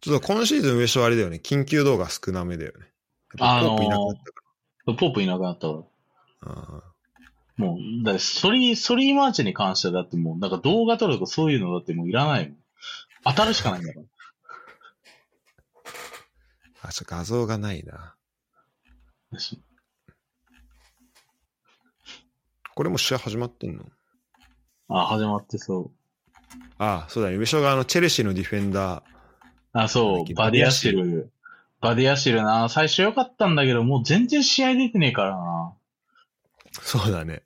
[0.00, 1.40] ちょっと今シーズン上昇あれだよね。
[1.42, 2.86] 緊急動画少なめだよね。
[3.40, 5.84] あのーポープいなくなったかポープいなくなったか
[6.46, 6.82] ら。
[7.56, 12.58] もう、だソリー、ソリーマーチに関してはだってもう、なんか動画撮るとかそういうのだってもういらないもん。
[13.24, 14.04] 当たるしかないんだから。
[14.04, 14.08] ー
[16.88, 18.14] あ、ちょ、画像がないな。
[22.74, 23.84] これも試合始まってんの？
[24.88, 25.90] あ、始まってそう。
[26.78, 27.36] あそうだね。
[27.38, 29.02] 上昇があの、チェルシーのディフェンダー。
[29.72, 31.30] あ、そう、バディアシル。
[31.84, 35.74] バディアシルな、最初良かったんだけど、もう全然試合出てねえからな。
[36.80, 37.42] そうだね。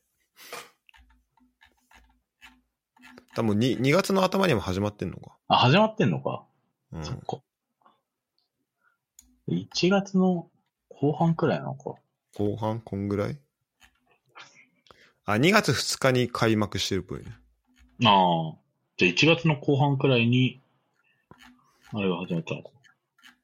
[3.35, 5.37] 多分 2, 2月の頭にも始まってんのか。
[5.49, 6.45] あ、始まってんのか。
[6.93, 7.05] うん。
[7.05, 7.41] そっか。
[9.49, 10.49] 1月の
[10.89, 11.97] 後半くらいなのか。
[12.37, 13.41] 後半こんぐらい？
[15.25, 17.33] あ、2月2日に開幕してるっぽいね。
[18.05, 18.55] ああ。
[18.99, 20.61] じゃあ1月の後半くらいに、
[21.93, 22.71] あれが始まったのか。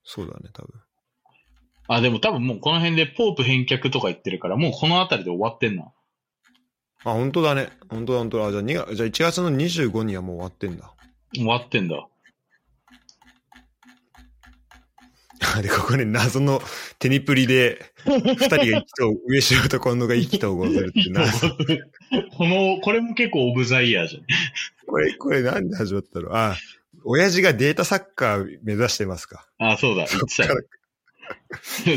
[0.04, 0.83] そうだね、多分。
[1.86, 5.84] あ、でも多分もうこの辺でポープ返却とか言ってるから、もうこの辺りで終わってんな。
[7.06, 7.68] あ、本当だね。
[7.90, 8.46] 本当だ、本当だ。
[8.46, 10.94] あじゃあ2月、じゃあ1月の25にはもう終わってんだ。
[11.34, 12.08] 終わってんだ。
[15.62, 16.62] で、ここね、謎の
[16.98, 21.26] テニプリで、二人が意気投、上白と近藤が意気投合するってな。
[22.38, 24.22] この、これも結構オブザイヤーじゃん。
[24.86, 26.34] これ、これなんで始まったの？
[26.34, 26.56] あ、
[27.04, 29.46] 親父がデータサッカー目指してますか？
[29.58, 30.54] あ、そうだ、言ってたよ。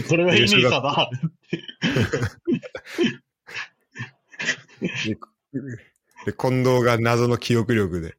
[0.08, 1.10] それはイメージだ。
[4.80, 5.18] で
[6.26, 8.18] で、近藤が謎の記憶力で。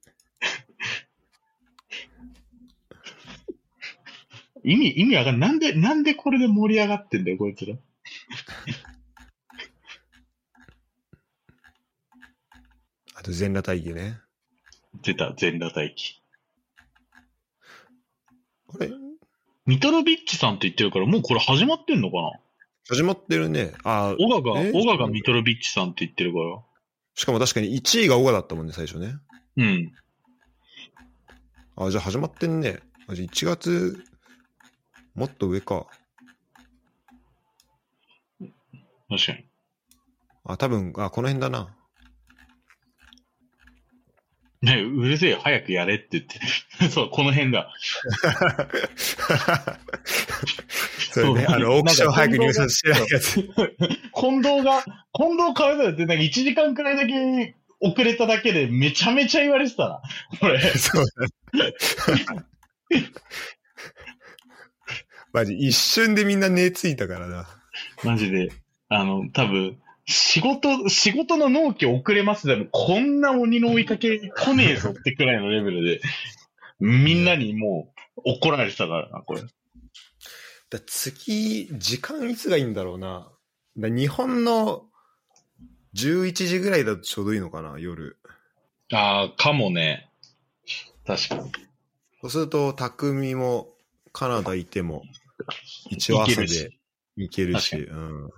[4.64, 5.50] 意味、意味わかんない。
[5.50, 7.74] なんで、なんでこれで盛り上がってんだよ、こいつら。
[13.14, 14.20] あと全裸待機ね。
[15.02, 16.22] 出た、全裸待機。
[18.68, 19.07] あれ？
[19.68, 22.32] ミトロビッチさんって言ってるから、もうこれ始まってんのかな？
[22.88, 23.74] 始まってるね。
[23.84, 24.72] あオガが、え？
[24.74, 26.58] オガがミトロビッチさんって言ってるから。
[27.14, 29.16] しかも確かに1位が小川だったもんね、最初ね。
[29.58, 29.92] うん。
[31.76, 32.80] あ、じゃあ始まってんね。
[33.08, 34.04] あじゃあ1月、
[35.14, 35.86] もっと上か。
[39.10, 39.44] 確かに。
[40.44, 41.76] あ、多分、あ、この辺だな。
[44.60, 46.40] ねうるせえよ、早くやれって言って。
[46.90, 47.72] そう、この辺だ。
[51.12, 53.34] それね、あの、オークション早く入札してないやつ。
[53.34, 54.82] 近藤が、
[55.12, 60.02] 近藤買うだって、なんか1時間くらいだけ遅れただけでめちゃめちゃ言われてたな。
[60.40, 60.60] これ。
[60.60, 61.26] そうだ
[61.66, 61.74] ね。
[65.32, 67.46] マジ、一瞬でみんな寝ついたからな。
[68.02, 68.48] マジで。
[68.88, 69.78] あの、多分、
[70.10, 76.00] 仕事、仕事の納期遅れますでも、こんな鬼の追いかけ来ねえぞってくらいのレベルで、
[76.80, 79.42] みんなにもう怒られてたからな、これ。
[79.42, 83.30] だ次、時間いつがいいんだろうな。
[83.76, 84.86] だ日本の
[85.94, 88.16] 11時ぐらいだとちょうどいいのかな、夜。
[88.90, 90.08] ああ、かもね。
[91.06, 91.52] 確かに。
[92.22, 93.74] そうすると、匠も
[94.12, 95.02] カナダいても、
[95.90, 96.70] 一応朝で
[97.16, 97.76] 行けるし。
[97.76, 98.30] 確うん。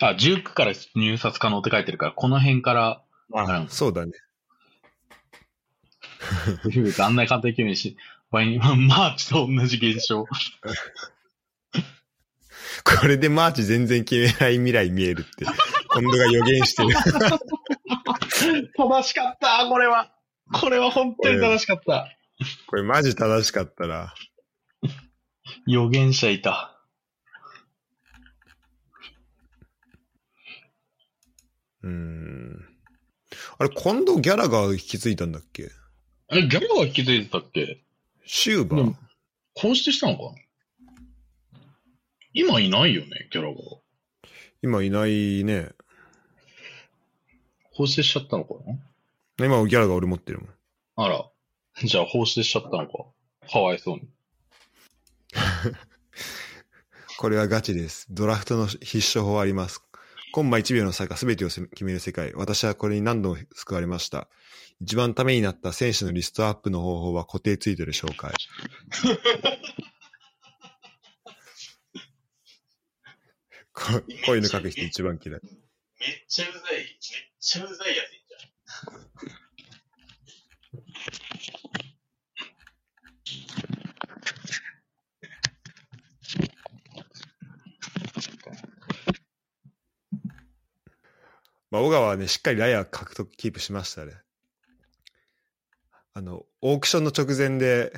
[0.00, 3.02] あ、19から入札可能って書いてるから、この辺から、
[3.34, 4.12] あそうだね。
[7.00, 7.96] あんな簡単に決めるし、
[8.30, 10.26] ワイン、マーチと同じ現象。
[12.84, 15.44] これでマーチ全然決めない未来見えるって、
[15.90, 16.88] 今度が予言してる。
[18.76, 20.10] 正しかった、これは。
[20.52, 22.08] これは本当に正しかった。
[22.66, 24.14] これマジ正しかったら。
[25.66, 26.71] 予言者いた。
[31.82, 32.68] うーん。
[33.58, 35.70] あれ、今度ギャラが引き継いだんだっけ？
[36.30, 37.82] え、ギャラが引き継いでたっけ？
[38.24, 38.94] シューバー、
[39.54, 40.30] こうしてしたのかな？
[42.34, 43.56] 今いないよね、ギャラが。
[44.62, 45.70] 今いないね。
[47.74, 48.54] 放出しちゃったのか
[49.38, 49.46] な？
[49.46, 50.48] 今ギャラが俺持ってるもん。
[50.96, 51.28] あら。
[51.84, 52.92] じゃあ放出しちゃったのか。
[53.50, 54.02] かわいそうに。
[57.18, 58.06] これはガチです。
[58.10, 59.82] ドラフトの必勝法あります。
[60.32, 62.32] コンマ1秒の差が全てを決める世界。
[62.34, 64.28] 私はこれに何度も救われました。
[64.80, 68.32] 一番ためになった選手のリストアップの方法は固定ツイートで紹介。
[73.74, 73.84] こ
[74.26, 75.40] こういうの書く人一番嫌い。
[75.42, 75.50] めっ
[76.28, 76.86] ちゃうざい、めっ
[77.38, 79.41] ちゃうざいやついんじ
[91.72, 94.12] まあ、小川はね、しっかりライアー獲得キープしましたね。
[96.12, 97.90] あの、オークションの直前で、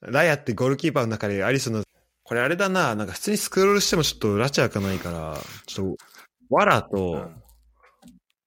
[0.00, 1.84] ライアーってゴールキーパーの中でアリソンの、
[2.22, 6.04] これあれだな、なんか普通にスクロールしてもちょっとラチ開かないから、ちょっと、
[6.48, 7.30] ワラと、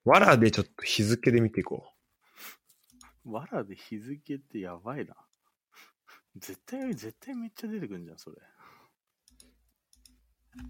[0.06, 1.86] ワラでちょっと日付で見ていこ
[3.26, 5.14] わらで日付ってやばいな。
[6.36, 8.38] 絶対、絶対めっちゃ出てくるんじゃん、それ。
[8.38, 8.40] う。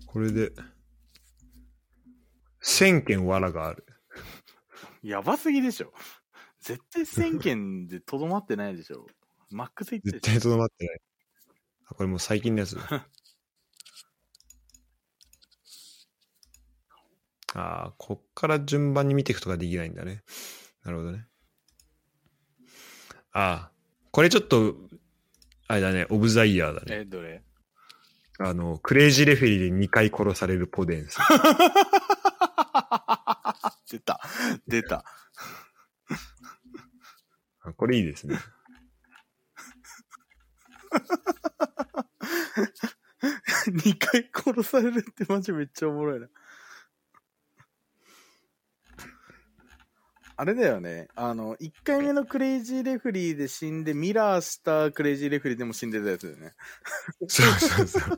[0.08, 0.52] これで、
[2.62, 3.86] 1000件ワラがある。
[5.02, 5.94] やばすぎでしょ。
[6.62, 9.06] 絶対1000件でとどまってないでしょ。
[9.52, 11.00] マックスいってる絶対とどまってない。
[11.88, 12.82] あ、これもう最近のやつだ。
[17.56, 20.24] ああ、こっから順番に見ていくとかできないんだね。
[20.84, 21.28] なるほどね。
[23.32, 23.72] ああ、
[24.12, 24.76] これちょっと、
[25.68, 27.02] あれだね、オブザイヤーだね。
[27.02, 27.44] え、どれ？
[28.40, 31.18] あの、クレイジーレフェリーで2回殺されるポデンス。
[33.94, 34.20] 出た。
[34.68, 35.06] 出た。
[37.62, 38.38] あこれいいですね。
[43.68, 46.28] 2回殺されるってマジめっちゃおもろいな。
[50.36, 51.08] あれだよね。
[51.16, 56.54] あの、1回目のクレイジーレフリーで死んで、ミラーしたクレイジーレフリーでも死んでたやつだよね。
[57.28, 58.18] そうそうそう。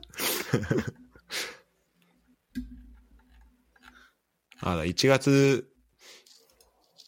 [4.60, 5.70] あだ、1月、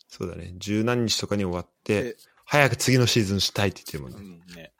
[0.09, 4.43] そうだね、十何日とかに終わってえ、早く次のシーズンしたいって言ってるもんね。
[4.49, 4.73] うんね。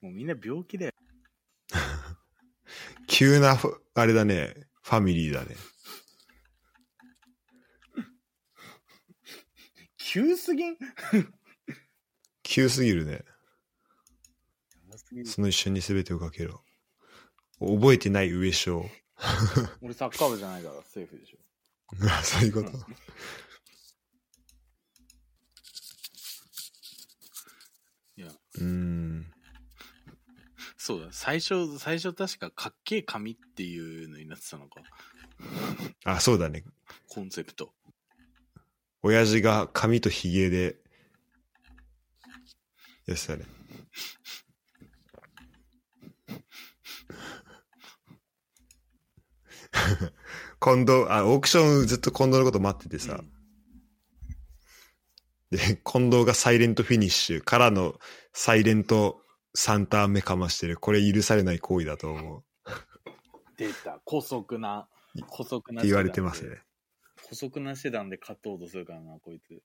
[0.00, 0.92] もうみんな病気だよ。
[3.06, 5.56] 急なフ、あれだね、ファミリーだね。
[9.98, 10.76] 急すぎん？
[12.42, 13.24] 急すぎるね。
[15.12, 16.62] 俺その一瞬に全てをかけろ。
[17.60, 18.90] 覚えてない上昇。
[19.18, 21.37] サッカー部じゃないからセーフでしょ。
[22.10, 22.70] あそういうこと。
[28.16, 29.32] いや、うーん。
[30.76, 34.82] そうだ、最初、最初確かかっけえ紙っていうのになってたのか。
[36.04, 36.64] あ、そうだね。
[37.08, 37.72] コンセプト。
[39.02, 40.76] 親父が髪と髭で、
[43.06, 43.44] やってたね。
[50.60, 53.20] 近藤、あ、オークションずっと近藤のこと待っててさ、
[55.50, 57.94] で、近藤がサイレントフィニッシュからの
[58.32, 59.22] サイレント
[59.56, 60.76] 3ターン目かましてる。
[60.76, 62.42] これ許されない行為だと思う。
[63.56, 64.00] 出た。
[64.06, 64.88] 古速な、
[65.32, 65.82] 古速な。
[65.82, 66.62] 言われてますね。。
[67.24, 69.62] 古速な手段で勝とうとするからな、こいつ。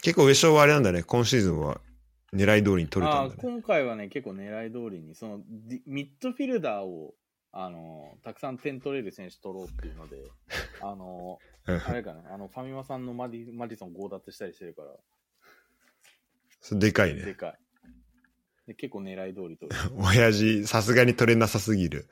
[0.00, 1.02] 結構上昇はあれなんだね。
[1.02, 1.80] 今シーズンは
[2.32, 3.40] 狙い通りに取れたんだね。
[3.40, 5.40] 今回はね、結構狙い通りに、その、
[5.86, 7.14] ミッドフィルダーを、
[7.52, 10.18] あの、たくさん点取れる選手取ろうっていうので、
[10.82, 14.96] あの、うんあれかな、あの、ファミマさんのマディマディソン強奪したりしてるから、
[16.60, 17.34] それでかいでね。
[17.34, 17.58] かい。
[18.66, 19.76] で結構狙い通り取る。
[19.96, 22.08] 親父、さすがに取れなさすぎる。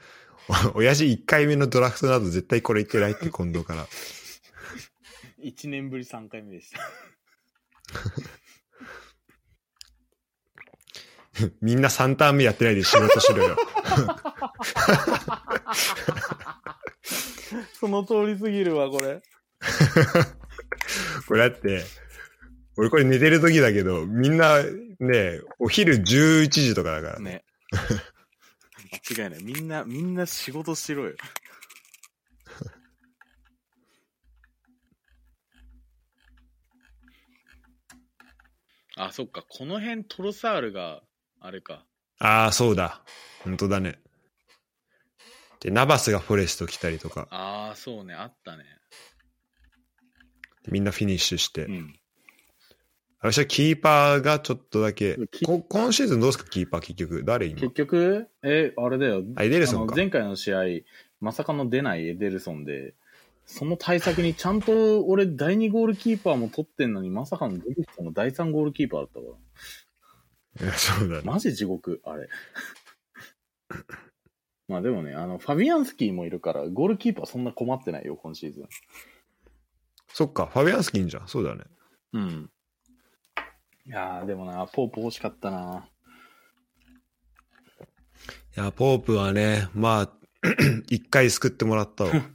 [0.74, 3.86] お 親父1回目のドラフトなど絶対これ言ってないって近藤から。
[5.38, 6.80] 1年ぶり3回目でした。
[11.60, 13.56] みんな3ターン目やってないで仕事しろよ。
[17.78, 19.22] その通りすぎるわ、これ。
[21.28, 21.84] これだって、
[22.76, 24.62] 俺これ寝てる時だけど、みんな
[24.98, 27.30] ね、お昼11時とかだからね。
[27.30, 27.44] ね。
[29.16, 29.44] 間違いない。
[29.44, 31.14] みんな、みんな仕事しろよ。
[38.98, 39.44] あ、そっか。
[39.46, 41.02] この辺トロサールが、
[41.46, 41.84] あれか。
[42.18, 43.02] ああ、そうだ。
[43.44, 44.00] 本当だね。
[45.60, 48.14] で、ナバスがフォレスト来たりとか、ああ、そうね。
[48.14, 48.64] あったね。
[50.68, 51.66] みんなフィニッシュして。
[51.66, 51.94] うん。
[53.20, 57.24] 私はキーパーがちょっとだけキ、こ今シーズンどうですか、キーパー結局。
[57.24, 57.60] 誰今？
[57.60, 59.22] 結局、え、あれだよ。
[59.36, 60.62] あエデルソンかあの前回の試合、
[61.20, 62.94] まさかの出ないエデルソンで、
[63.46, 69.32] その対策にちゃんと俺第2ゴールキーパーも取ってんのに、まさかの出てきたの第3ゴールキーパーだったから。
[70.60, 71.22] いやそうだね。
[71.24, 72.28] マジ地獄、あれ。
[74.68, 78.68] まあでもね、あの、ファビアンスキーもいるから、ゴールキーパーそんな困ってないよ、今シーズン。
[80.08, 81.28] そっか、ファビアンスキンじゃん。
[81.28, 81.64] そうだね。
[82.12, 82.50] うん。
[83.86, 85.88] いやー、でもな、ポープ欲しかったな。
[88.56, 90.12] いや、ポープはね、まあ、
[90.88, 92.10] 一回救ってもらったわ。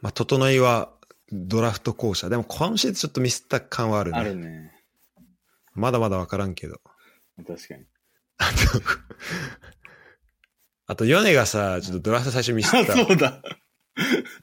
[0.00, 0.91] まあ、整いは
[1.32, 2.28] ドラフト校舎。
[2.28, 4.18] でも今シーズンちょっとミスった感はあるね。
[4.18, 4.72] あるね。
[5.74, 6.80] まだまだわからんけど。
[7.46, 7.84] 確かに。
[8.38, 8.82] あと、
[10.86, 12.92] あと、ヨネがさ、ちょっとドラフト最初ミスあ、った。
[12.92, 13.42] そうだ。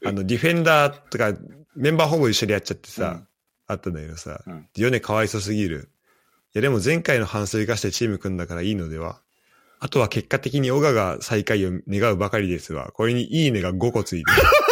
[0.04, 1.32] あの、ディフェンダーとか、
[1.76, 3.26] メンバーほぼ一緒にやっちゃってさ、うん
[3.70, 5.92] あったんだけどさ、うんヨネかわいそうすぎる。
[6.54, 9.22] いや、でも前回の反省を生かしてチーム組んだからいいのでは
[9.78, 12.90] あとは結果的にオガが最下位を願うばかりですわ。
[12.92, 14.36] これにいいねが5個ついてる。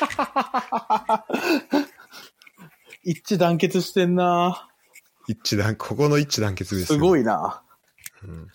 [3.04, 4.68] 一致団結してんな。
[5.26, 7.20] 一致団、ここの一致団結ですすごい。
[7.20, 7.62] いな。
[8.24, 8.48] うん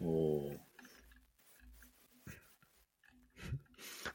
[0.00, 0.58] おー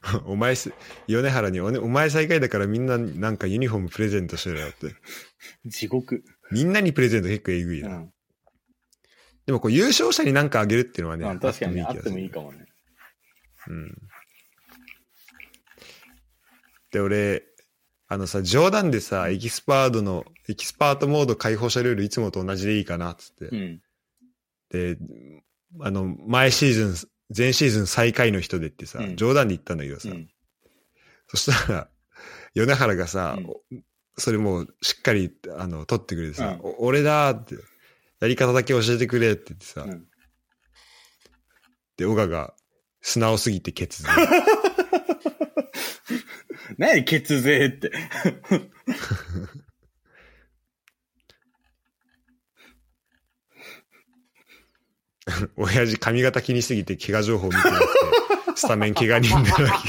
[0.24, 0.72] お前す、
[1.06, 4.94] 米原にお,、ね、お前最下位だからみんななんかユニフォームプレゼントしてるよって。
[5.66, 6.24] 地獄。
[6.50, 7.98] みんなにプレゼント結構えぐいうな。
[7.98, 8.12] ん。
[9.46, 12.66] でもこう優勝者になんかあげるっていうのはね、まあ確かにね、あってもいいかもね。
[13.70, 13.98] うん。
[16.90, 17.44] で、俺、
[18.08, 23.44] あのさ、冗談でさ、エキスパートの、エキスパートモード解放者ルールいつもと同じでいいかな、つって。
[23.46, 23.80] うん。
[24.70, 24.98] で、
[25.80, 30.28] あの、前シーズン、前シーズン最下位の人でってさ、うん冗談で言ったんだけどさ、うん。
[31.28, 31.88] そしたら、
[32.54, 33.38] 米原がさ、
[34.18, 37.54] それもうしっかり、あの、取ってくれてさ、俺だーって、
[38.20, 40.06] やり方だけ教えてくれって言ってさ、うん
[41.96, 42.54] で、オガが、
[43.00, 44.16] 素直すぎて決断。
[46.78, 47.90] 何血税って。
[55.56, 57.86] 親父髪型気にしすぎて怪我情報見てなくて、
[58.56, 59.82] スタメン怪我人だら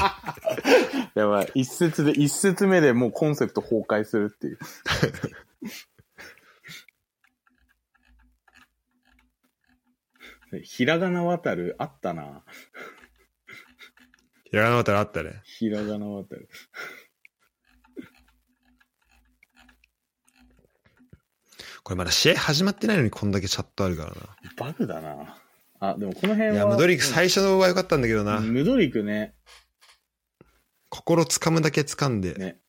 [1.14, 1.50] やばい。
[1.54, 4.58] 一節で、一節目でもうコンセプト崩壊するっていう。
[10.62, 12.42] ひらがな渡るあったな。
[14.52, 15.40] ひらがな渡るあったね。
[15.44, 16.46] ひらがな渡る。
[21.82, 24.16] これまだ試合始まってないのにこんだけチャットあるからな。
[24.58, 25.38] バグだな。
[25.80, 26.54] あ、でもこの辺は。
[26.54, 28.40] いや、ムドリク最初のは良かったんだけどな。
[28.40, 29.34] うんムドリクね。
[30.90, 32.34] 心掴むだけ掴んで。
[32.34, 32.60] ね。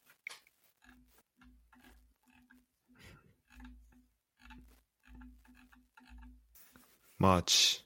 [7.18, 7.86] マーチ。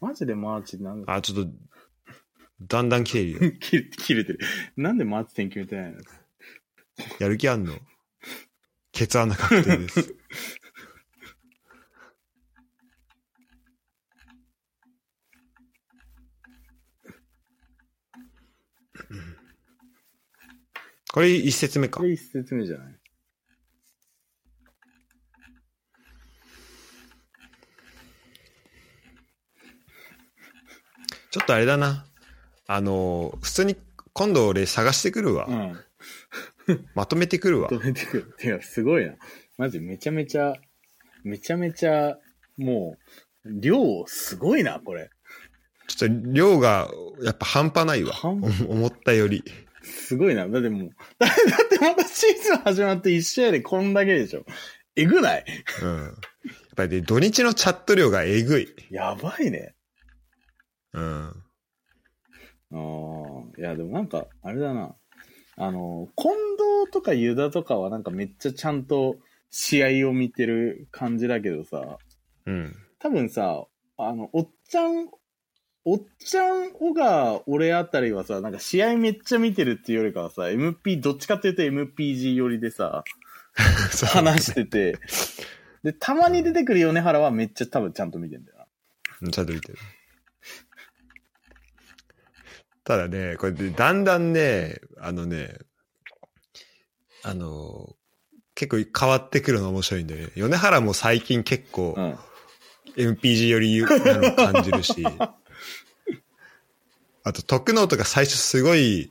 [0.00, 1.52] マジでマーチなんだあ、ちょっと、
[2.68, 3.38] だんだん来てるよ。
[3.60, 4.38] 切 れ切れてる。
[4.76, 6.00] なんでマーチ点決めてないの
[7.18, 7.78] やる気あんの？
[8.92, 10.14] ケツ穴確定です。
[21.12, 22.06] これ一節目かこ。
[22.06, 22.98] れ一説目じゃない？
[31.30, 32.06] ちょっとあれだな。
[32.74, 33.76] あの、普通に
[34.12, 35.46] 今度俺探してくるわ。
[35.46, 35.78] うん。
[36.94, 37.68] まとめてくるわ。
[37.68, 38.34] 止めてくる。
[38.38, 39.14] てか、すごいな。
[39.58, 40.54] マジめちゃめちゃ、
[41.22, 42.18] めちゃめちゃ、
[42.56, 42.96] も
[43.44, 45.10] う、量すごいな、これ。
[45.86, 46.88] ちょっと量が
[47.22, 48.14] やっぱ半端ないわ。
[48.24, 49.44] 思ったより。
[49.82, 50.48] すごいな。
[50.48, 54.46] だってもう、だ だってまたシーズン始まって一試合でこんだけでしょ。
[54.96, 55.44] えぐない
[55.82, 56.02] うん。
[56.04, 56.12] やっ
[56.76, 58.68] ぱりね、土日のチャット量がえぐい。
[58.90, 59.74] やばいね。
[60.92, 61.42] うん。
[62.72, 64.94] ああ、いや、でもなんか、あれだな。
[65.56, 66.32] あの、近
[66.82, 69.16] 藤とかユダとかはなんかめっちゃちゃんと
[69.50, 71.98] 試合を見てる感じだけどさ、
[72.46, 72.74] うん。
[72.98, 73.66] 多分さ、
[73.98, 75.08] あの、おっちゃん、
[75.84, 83.04] おっちゃん、小川、俺あたりはさ、なんか試合めっちゃ見てるっていうよりかはさ、MP、どっちかっていうと MPG 寄りでさ、
[84.14, 84.98] 話してて、
[85.82, 88.66] で、たまに出てくる米原はめっちゃ多分ちゃんと見てんだよな。
[89.22, 89.78] うんちゃんと見てる。
[92.84, 95.58] ただね、これでだんだんね、あのね、
[97.22, 97.94] あの、
[98.54, 100.28] 結構変わってくるの面白いんでね。
[100.36, 102.18] 米原も最近結構うん。
[102.96, 105.02] MPG よりなの感じるし、
[107.24, 109.10] あと徳能とか最初すごい、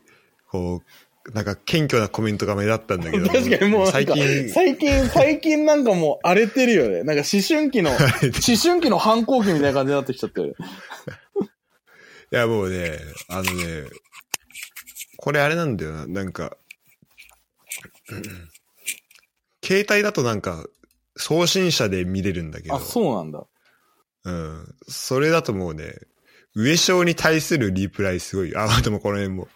[0.50, 0.84] こ
[1.26, 7.04] う、なんか謙虚なコメントが目立ったんだけど、確かにもう最近、最近、最近なんかもう荒れてるよね。
[7.04, 7.98] なんか思春期の、 思
[8.62, 10.56] 春期の反抗期みたいな感じになってきちゃってる。
[12.32, 13.90] いやもうね、あのね、
[15.18, 16.56] これあれなんだよな、なんか、
[18.10, 18.50] う ん
[19.64, 20.66] 携帯だとなんか、
[21.18, 23.46] 送信者で見れるんだけど、あ、そうなんだ。
[24.24, 24.76] うん。
[24.88, 25.94] それだともうね、
[26.56, 28.56] 上昇に対するリプライすごい。
[28.56, 29.48] あ、でもこの辺も、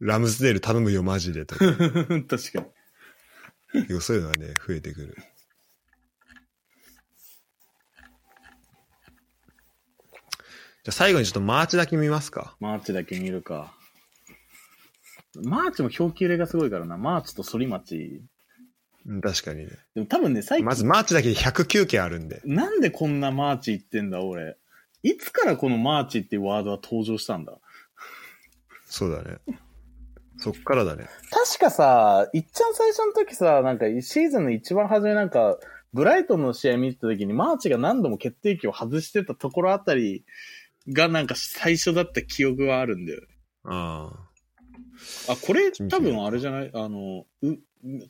[0.00, 1.64] ラムスデール頼むよマジでとか。
[2.28, 2.66] 確か
[3.88, 4.00] に。
[4.00, 5.16] そういうのがね、増えてくる。
[10.84, 12.54] じゃあ最後にちょっとマーチだけ見ますか。
[12.60, 13.72] マーチだけ見るか。
[15.42, 16.98] マーチも表記揺れがすごいからな。
[16.98, 18.22] マーチと反町。
[19.06, 19.70] うん、確かにね。
[19.94, 22.42] でも多分ね、最近、まずマーチだけで109件あるんで。
[22.44, 24.58] なんでこんなマーチ言ってんだ、俺。
[25.02, 27.54] いつからこのマーチっていうワードは登場したんだ？
[28.84, 29.38] そうだね。
[30.36, 31.06] そっからだね。
[31.30, 35.56] 確かさ、いっちゃん最初の時さ、なんかシーズンの一番初めなんか、
[35.94, 40.24] ブライトンの試合見てた時にマーチが何度も決定機を外してたところあたり
[40.92, 43.26] がなんか最初だった記憶はあるんだよね。
[43.64, 44.12] あ
[45.28, 46.70] あ、これ多分あれじゃない？
[46.74, 47.56] あの、う、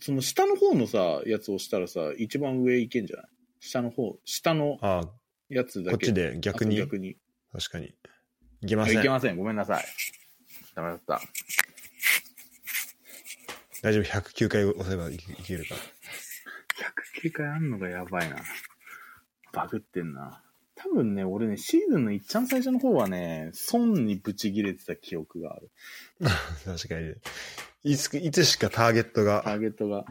[0.00, 3.26] その下の方のさ、やつをしたらさ、一番上行けんじゃない？
[3.60, 4.86] 下の方、下のあ。
[4.86, 5.10] ああ、
[5.48, 5.96] やつだけ。
[5.96, 6.76] こっちで逆に？
[6.76, 7.16] あ逆に。
[7.52, 7.94] 確かに。
[8.62, 8.98] いけません。
[8.98, 9.36] いけません。
[9.36, 9.84] ごめんなさい。
[10.74, 11.20] ダメだった。
[13.82, 15.80] 大丈夫、109回押せばいけるから。
[15.80, 18.36] 109回あんのがやばいな。
[19.52, 20.42] バグってんな。
[20.84, 25.70] 多分ね、俺ね、シーズンのいっちゃん最初の方はね、ソンにブチ切れてた記憶がある。
[26.64, 27.14] 確かにね。
[27.84, 30.04] いつ、いつしかターゲットタが、ーゲットが。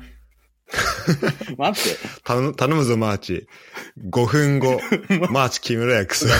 [1.58, 2.00] 待って。
[2.24, 3.48] 頼む頼むぞ、マーチ。
[4.10, 4.80] 5分後、
[5.30, 6.26] マーチ木村屋クソ。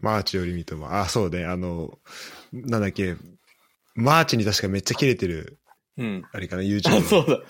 [0.00, 0.92] マーチより三笘。
[0.92, 1.44] あ、そうね。
[1.44, 1.98] あの、
[2.52, 3.16] なんだっけ。
[3.94, 5.58] マーチに確かめっちゃ切れてる、
[5.96, 6.24] うん。
[6.32, 7.00] あれかな、あ YouTube の。
[7.06, 7.40] そうだ。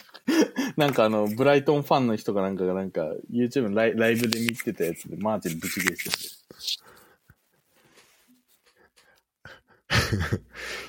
[0.77, 3.03] なんかあの、ブライトンファンの人かなんかがなんか、
[3.33, 6.11] YouTube のライライブで見てたやつで、マーチにブチ切れてて。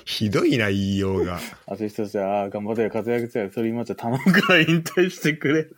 [0.04, 1.40] ひどいな、言いようが。
[1.66, 5.68] あと一つは、ああ、頑張ってよ、活躍してよ、ソリーマーチは頼むから引退してくれ。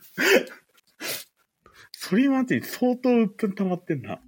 [1.93, 4.21] ソリーマーチに相当鬱憤溜まってんな。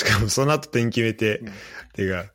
[0.00, 1.52] しかもその後点決めて、うん
[1.92, 2.32] てか、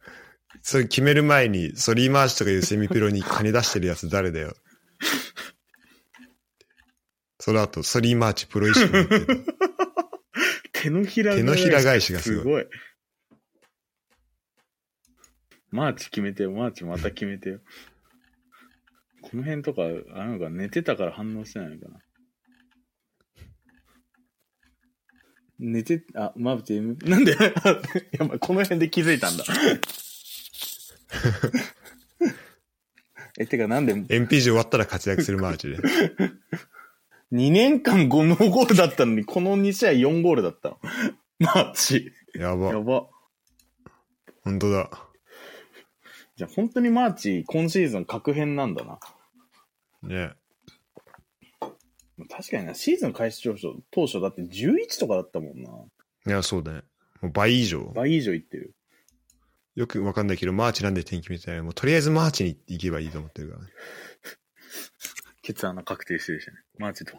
[0.61, 4.53] それ決める前に、ソリーマーチとかいうセミプロに金出してるやつ誰だよ。
[7.39, 9.45] その後、ソリーマーチプロ意識持ってる
[10.73, 12.53] 手のひら 手のひら返しがすすごい。
[12.53, 12.67] ごい。
[15.71, 17.61] マーチ決めてよ、マーチまた決めてよ。
[19.23, 19.81] この辺とか、
[20.13, 21.99] あのか寝てたから反応してないのかな。
[25.59, 27.31] 寝て、あ、マブチ、なんで？
[28.17, 29.43] やばい、この辺で気づいたんだ。
[33.37, 35.77] え、てかなんで、2 MP 終わったら活躍するマーチで。
[37.31, 40.79] 年間5ノーゴールだったのに、この2試合4ゴールだったの？
[41.39, 42.13] マーチ。
[42.33, 42.79] やばや。
[42.79, 43.07] ば。
[44.43, 44.89] 本当だ。
[46.37, 48.99] じゃあ本当にマーチ、今シーズン確変なんだな。
[50.03, 50.33] ね
[52.29, 55.69] 確かにな、シーズン開始当初、当初だって11とかだったもんな。
[56.27, 56.83] いや、そうだね。
[57.21, 57.91] もう倍以上。
[57.95, 58.73] 倍以上いってる。
[59.75, 63.69] よくわかんないけど、マーチなんで点決めてないもうとりあえずマーチに行けばいいと思ってるからね。
[65.41, 66.53] ケツ穴確定してるしね。
[66.79, 67.17] マーチと。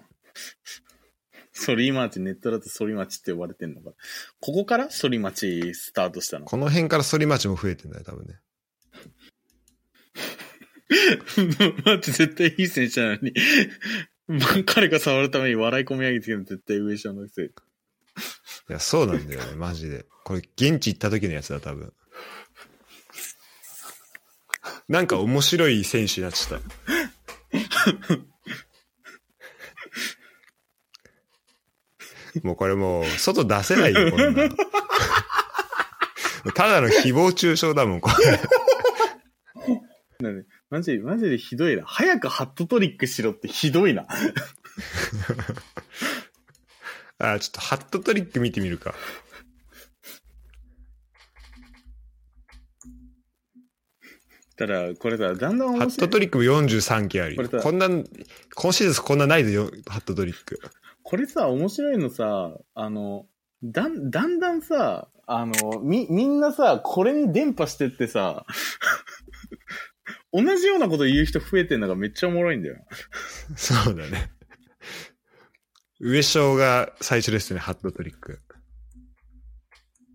[1.52, 3.90] ソリーマーチ、ネットだとソリマチって呼ばれてんのか。
[4.40, 6.46] ここからソリマチスタートしたの？
[6.46, 8.34] この辺からソリマーチも増えてんだよ、多分ね。
[11.84, 13.32] マーチ絶対いい選手なのに。
[14.28, 17.46] ま あ彼が触るたびに笑い込み上げてるの絶対上下のせい。
[17.46, 17.50] い
[18.68, 20.06] や、そうなんだよね、 マジで。
[20.24, 21.92] これ、現地行った時のやつだ、多分。
[24.88, 26.66] なんか面白い選手になっちゃった。
[32.42, 34.56] もうこれもう、外出せないよ、こんなの。
[36.54, 38.40] ただの誹謗中傷だもん、これ。
[40.68, 41.84] マジ、マジでひどいな。
[41.86, 44.06] 早くハットトリックしろってひどいな。
[47.18, 48.92] あ、ちょっとハットトリック見てみるか。
[54.56, 56.08] ただ、これさ、だんだん面ハッ白い。
[56.08, 57.36] トトリックも43件あるよ。
[57.36, 58.04] これさこんな、今
[58.72, 60.58] シーズンこんなないでよ、ハットトリック。
[61.04, 63.28] これさ、面白いのさ、あの、
[63.62, 68.46] だん、だんだんさ、あの、み、みんなさ、これに伝播してってさ、
[70.44, 72.76] 同じようなこと言う人増えてんのがめっちゃおもろいんだよ。
[73.56, 74.30] そうだね。
[75.98, 78.40] 上昇が最初ですね、ハットトリック。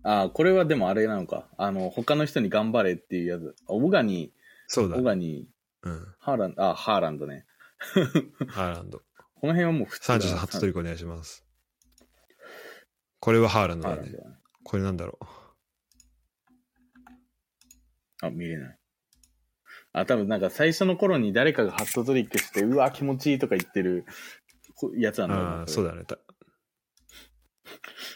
[0.04, 1.48] あこれはでもあれなのか。
[1.58, 3.56] あの、他の人に頑張れっていうやつ。
[3.68, 4.32] あオガニ
[4.68, 5.02] そうだー、オ。
[5.02, 6.14] ガニー、うん。
[6.20, 7.44] ハーランド、あ、ハーランドね。
[8.48, 9.02] ハーランド。
[9.34, 10.18] この辺はもう普通だ。
[10.18, 11.44] 33ハットトリックお願いします。
[13.18, 14.12] これはハーランドだね。
[14.62, 15.18] これなんだろ
[18.22, 18.78] あ、見れない。
[19.92, 24.04] あ、多分なんか最初の頃に誰かがハットトリックして、うわ、気持ちいいとか言ってる
[24.74, 25.28] こやつなう。
[25.28, 26.04] んだろああ、そうだね。
[26.04, 26.18] た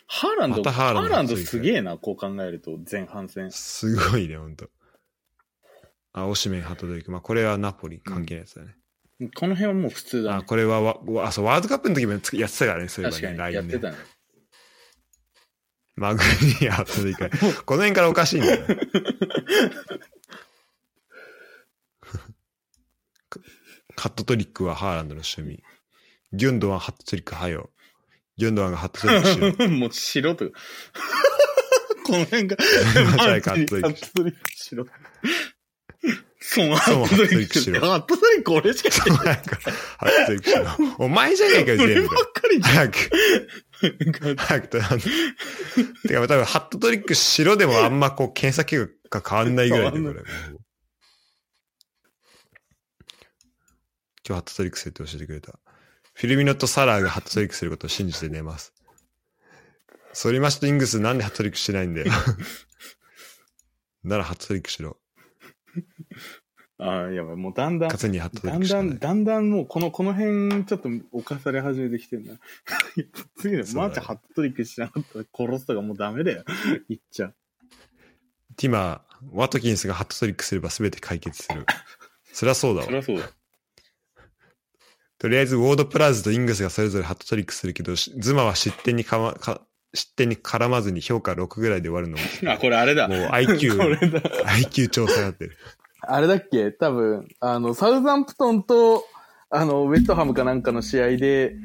[0.07, 3.51] ハーランド、またハーランドハーランドすげえな、こう考えると、前半戦。
[3.53, 4.69] すごいね、ほんと。
[6.13, 7.11] あ、オシメンハットトリック。
[7.11, 8.77] まあ、これはナポリ関係ないやつだね。
[9.35, 10.45] この辺はもう普通だあ、ね。
[10.45, 13.57] これはわ、わあ、そう、ワールドカップの時もやってたからね、そういえばね、ラインで。
[13.57, 13.97] やってたね。
[15.95, 16.23] マグ
[16.61, 17.65] ニアハットトリック。
[17.65, 18.77] この辺からおかしいんだよね。
[23.97, 25.63] ハットトリックはハーランドの趣味。
[26.33, 27.71] ギュンドワンハットトリックはよ。
[28.37, 29.69] ギュンドワンがハットトリックしろ。
[29.73, 30.51] もうしろと。
[32.05, 32.65] この辺が、ハ
[33.33, 33.77] ットト
[34.23, 34.87] リックしろ。
[36.41, 37.81] そう、ハットトリックしろ。
[37.81, 39.59] ハットトリック俺しかそうなんか、
[39.99, 40.95] ハットトリックしろ。
[40.99, 42.15] お前じゃねえかよ、全部俺ば。
[42.15, 43.11] っかりじ早く、
[44.37, 50.03] 早くと、あのてか、多分、ハットトリックしろでもあんまこう、検索結果が変わんないぐらいで、これ。
[50.03, 50.23] もう
[54.27, 55.53] 今日ハットトリックするって教えてくれた。
[56.15, 58.73] フィルミノとサラーがハットトリックすることを信じて寝ます。
[60.13, 62.07] ソリマシとイングスなんでハットトリックしてないんだよ。
[64.03, 64.97] ならハットトリックしろ。
[66.79, 68.99] ああ、やばい、もうだんだん勝、つにハットトリだんだん、ックしかない。
[68.99, 72.35] だんだんもうこの、この辺ちょっと犯され始めてきてんな。
[73.37, 76.45] 次の、そうだねマーチハットトリックしなかったら殺すとかもうダメだよ。
[76.89, 77.37] 言っちゃう。
[78.57, 81.65] ティマー、ワトキンスがハットトリックすれば全て解決する。
[82.33, 82.87] そりゃそうだわ。
[82.87, 83.31] そりゃそうだ。
[85.19, 89.63] とりあえず、ウォードプラーズとイングスがそれぞれハットトリックするけど、しズマは失点にかま、か
[89.95, 93.09] 失点に絡まずに評価6ぐらいで終わるのも、あ、これあれだ。
[93.09, 94.21] もう IQ これだ。
[94.21, 95.57] IQ 調査になってる。
[96.03, 96.71] あれだっけ？
[96.73, 99.05] 多分、あの、サウザンプトンと、
[99.49, 101.57] あの、ウェットハムかなんかの試合で、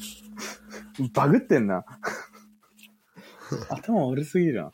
[1.14, 1.84] バグってんな。
[3.70, 4.72] 頭悪すぎるな。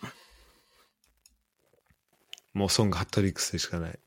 [2.54, 3.98] もうソンがハットトリックするしかない。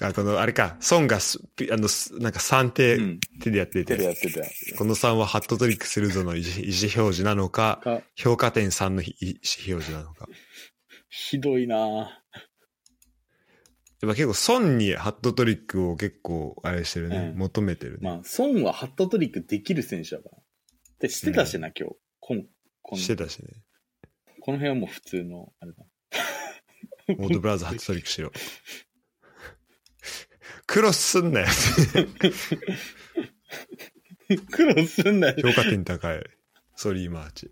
[0.00, 1.40] あこの、あれか、ソンがす、
[1.72, 3.20] あの、すなんか3手、うん。
[3.40, 4.76] 手でやって手でやて、ってた。
[4.76, 9.30] この3はハットトリックするぞの意思表示なのか、か、評価点3の意思
[9.66, 10.28] 表示なのか。
[11.08, 12.06] ひどいなぁ
[14.00, 17.98] やっぱ結構、ソンにハットトリックを結構、あれしてるね、うん求めてるね。
[18.02, 20.38] まあ、孫はハットトリックできる選手だから。
[21.00, 21.96] で、してたしな、今日。
[22.20, 22.46] こん、
[22.82, 23.48] このしてたしね。
[24.40, 25.84] この辺はもう普通の、あれだ。
[27.18, 28.30] モードブラウザハットトリックしろ。
[30.66, 31.46] クロスすんなよ。
[34.50, 35.36] 苦労すんなよ。
[35.42, 36.22] 評価点高い。
[36.76, 37.50] ソリーマーチ。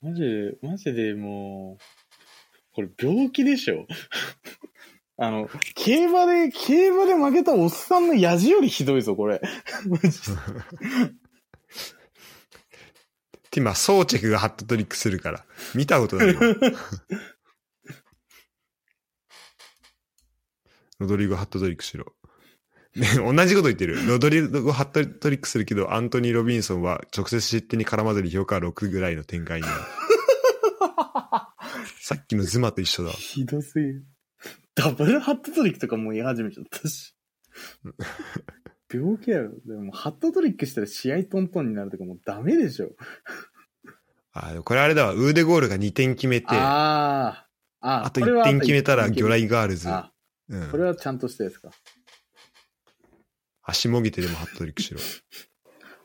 [0.00, 1.82] マジで、マジでもう、
[2.72, 3.86] これ病気でしょ
[5.18, 9.40] あの、競馬で、競馬で負けたおっさんのヤジよりひどいぞ、これ。
[13.56, 15.44] 今、ソーチェクがハットトリックするから。
[15.74, 16.40] 見たことないわ。
[21.00, 22.14] ロドリゴハットトリックしろ。
[22.98, 24.06] ね、 同じこと言ってる。
[24.06, 29.80] ロドリゴハットトリックするけど、アントニー・ロビンソンは直接失点に絡まずに評価6ぐらいの展開になる。
[32.00, 33.10] さっきのズマと一緒だ。
[33.12, 34.04] ひどすぎる。
[34.74, 37.14] ダブルハットトリックとかもう言い始めちゃったし。
[38.92, 39.50] 病気だよ。
[39.66, 42.90] でも、ハットトリックしたら試合トントンになるとかもうダメでしょ。
[44.32, 45.12] あ、これあれだわ。
[45.12, 47.46] ウーデゴールが2点決めて、あ
[47.80, 48.10] ああ。
[48.10, 49.88] と1点決めたら魚雷ガールズ。
[49.88, 50.12] あ、
[50.48, 51.70] うんこれはちゃんとしたやつか？
[53.70, 55.00] 足もぎてでもハットトリックしろ。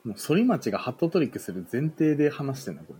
[0.04, 3.00] もう、反町がハットトリックする前提で話してんな、これ。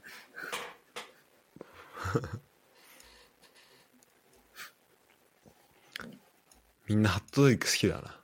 [6.88, 8.18] みんなハットトリック好きだな。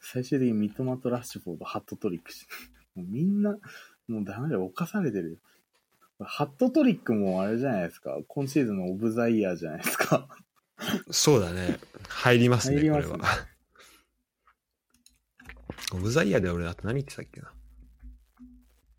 [0.00, 2.46] 最終的に三笘とラッシュフォードハットトリックし
[2.94, 3.58] もうみんな、
[4.06, 5.36] もうダメだよ、犯されてるよ。
[6.20, 8.16] ハットトリックもあれじゃないですか。
[8.28, 10.28] 今シーズンのオブザイヤーじゃないですか。
[11.10, 11.80] そうだね。
[12.08, 13.57] 入りますね、入りますねこれは。
[15.94, 17.52] オブザイヤーで俺、あと何言ってたっけな。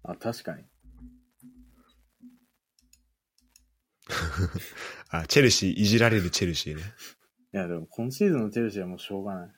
[0.03, 0.63] あ、確かに。
[5.09, 6.81] あ、チェルシー、いじられるチェルシーね。
[7.53, 9.51] いや、でも今シーズンのチェルシーはもうしょうがない。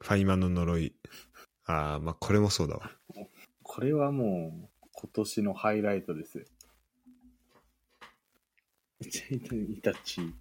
[0.00, 0.94] ファイマンの呪い。
[1.64, 2.90] ああ、まあこれもそうだわ。
[3.62, 6.44] これはもう、今年のハイライトですよ。
[9.00, 10.34] イタチ、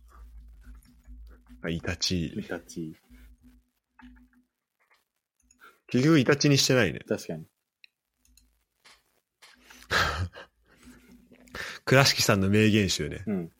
[1.61, 2.43] あ、イタチイ。
[2.43, 2.95] タチ。
[5.93, 7.01] 結局イタチにしてないね。
[7.07, 7.45] 確かに。
[11.85, 13.23] 倉敷さんの名言集ね。
[13.27, 13.51] うん。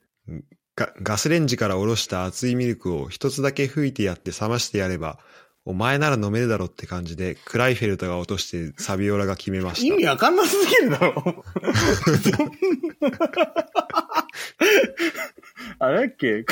[0.76, 5.20] ガガスレンジからおろした熱いミルクを一つだけ吹いてやって冷ましてやれば、
[5.64, 9.94] お前なら飲めるだろって感じで、クライフェルトが落としてサビオラが決めました。
[9.94, 11.44] 意味わかんなすぎるだろ。
[15.78, 16.44] あれだっけ？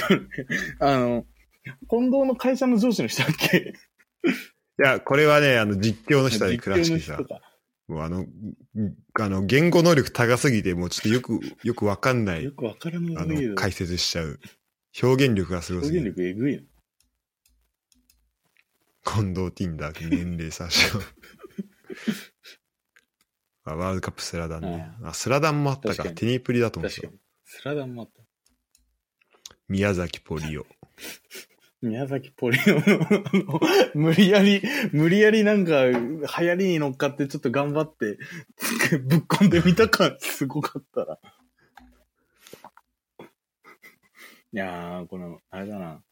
[0.80, 1.26] あの、
[1.90, 3.58] 近藤の会社の上司の人だっけ？
[3.58, 3.74] い
[4.84, 7.28] や、これはね、あの、実況の人で倉敷さん。
[7.88, 8.26] もうあの、
[9.20, 13.56] あの、言語能力高すぎて、もうちょっとよく、よくわかんないよ、くわからなあすぎるの、。
[13.56, 14.40] 解説しちゃう。
[15.02, 16.12] 表現力がすごす表ぎる。
[16.12, 16.64] 現力えぐいな。
[19.04, 21.00] 近藤ティンダー、年齢詐称。
[23.64, 24.92] あワールドカップスラダンね。
[25.04, 25.96] あ、スラダンもあったか。
[25.96, 27.10] 確かにテニプリだと思ってた。
[27.44, 28.24] スラダンもあった。
[29.68, 30.66] 宮崎ポリオ。
[31.82, 32.84] 宮崎ポリオの、あ
[33.34, 33.60] の、
[33.96, 35.98] 無理やり、無理やりなんか、流
[36.28, 38.20] 行りに乗っかってちょっと頑張って、
[39.04, 41.20] ぶっ込んでみた感すごかったら。
[44.54, 46.04] いやー、この、あれだな。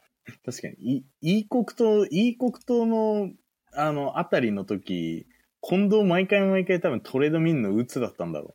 [0.44, 3.30] 確かに、い、い国島、い国島の、
[3.72, 5.26] あの、あたりの時、
[5.62, 8.54] 近藤毎回毎回多分トレードミンの鬱だったんだろ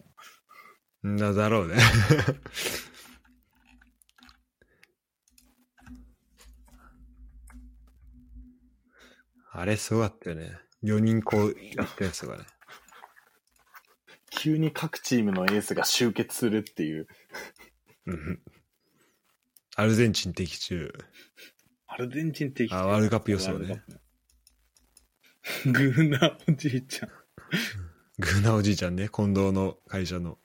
[1.08, 1.76] んだだろうね。
[9.58, 10.58] あれすごかったよね。
[10.84, 12.44] 4人こうやったやつがね。
[12.44, 12.46] う。
[14.32, 17.08] 急に各チームのエースが集結するっていう。
[18.06, 18.40] うん
[19.78, 20.94] アルゼンチン的中。
[21.88, 23.84] アルゼンチン的あワールドカップ予想ね。
[25.66, 27.10] グーナーおじいちゃん。
[28.20, 29.10] グーナおじいちゃんね。
[29.10, 30.38] 近藤の会社の。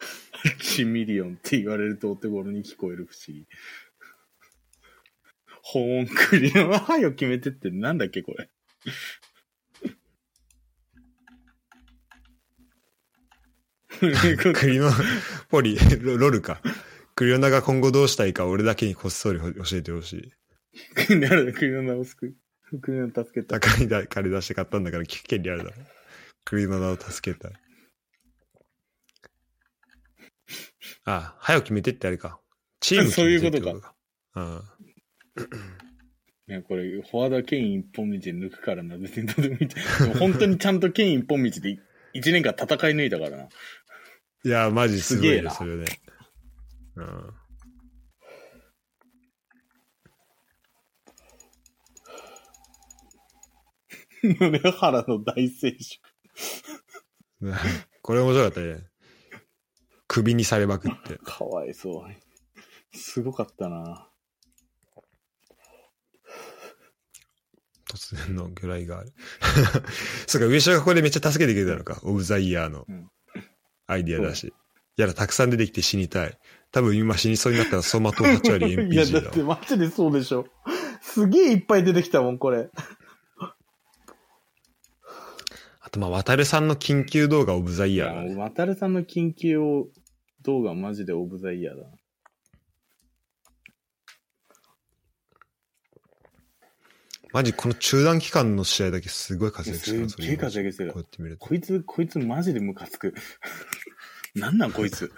[0.60, 3.46] 1ミリオンって言われるとお手頃に聞こえる不思議。
[5.70, 8.48] 保温クリの歯を決めてってなんだっけこれ。
[14.54, 14.90] クリノ、
[15.50, 16.62] ポリ、ロロルか。
[17.14, 20.32] クリオナが今後どうしたいか俺だけにこっそり教えてほしい。
[20.94, 22.34] クリの名を救
[22.72, 22.80] う。
[22.80, 23.60] クリの助けた。
[23.60, 25.72] 高い金出して買ったんだから聞く権利あるだろ。
[26.46, 27.52] クリオナを助けたい。
[31.04, 32.40] あ、早く決めてってあれか。
[32.80, 33.94] チーム決めてってことか。
[34.36, 34.62] うん。
[36.48, 39.68] ね、これ、フォワードはケイン一本道で抜くからな、別にどうでもいい。
[40.18, 41.78] 本当にちゃんとケイン一本道で
[42.14, 43.48] 一年間戦い抜いたからな。
[44.44, 45.84] いや、マジすごいなそれね。
[46.96, 47.34] うん。
[54.22, 56.02] 宗原の大成熟。
[58.02, 58.86] これ面白かったね。
[60.06, 61.18] 首にされまくって。
[61.22, 62.16] かわいそうに。
[62.94, 64.10] すごかったな。
[67.90, 69.12] 突然の魚雷がある。
[70.26, 72.00] そうか、上昇がここでめっちゃ助けてくれたのか。
[72.02, 73.10] オブザイヤーのうん
[73.90, 74.52] アイディアだし。
[74.96, 76.38] やだ、たくさん出てきて死にたい。
[76.70, 80.46] 多分今死にそうになったら走馬灯8割 いや、だってマジでそうでしょ。
[81.00, 82.68] すげえいっぱい出てきたもん、これ。
[85.80, 89.88] あと、まあ、渡るさんの緊急動画オブザイヤーだね、渡るさんの緊急を
[90.42, 91.88] 動画マジでオブザイヤーだな。
[97.32, 101.46] マジこの中断期間の試合だけすごい活躍してるすっげえ活躍してるこうやって見ると。
[101.46, 103.14] こいつ、こいつマジでムカつく。
[104.34, 105.12] なんなんこいつ。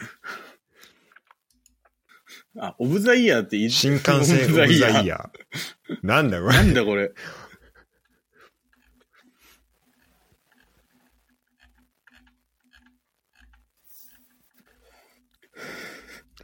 [2.59, 5.99] あ、オブザイヤーって言い新幹線オブザイヤー。
[6.03, 6.55] なんだこれ。
[6.55, 7.13] なんだこれ。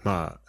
[0.05, 0.45] まあ、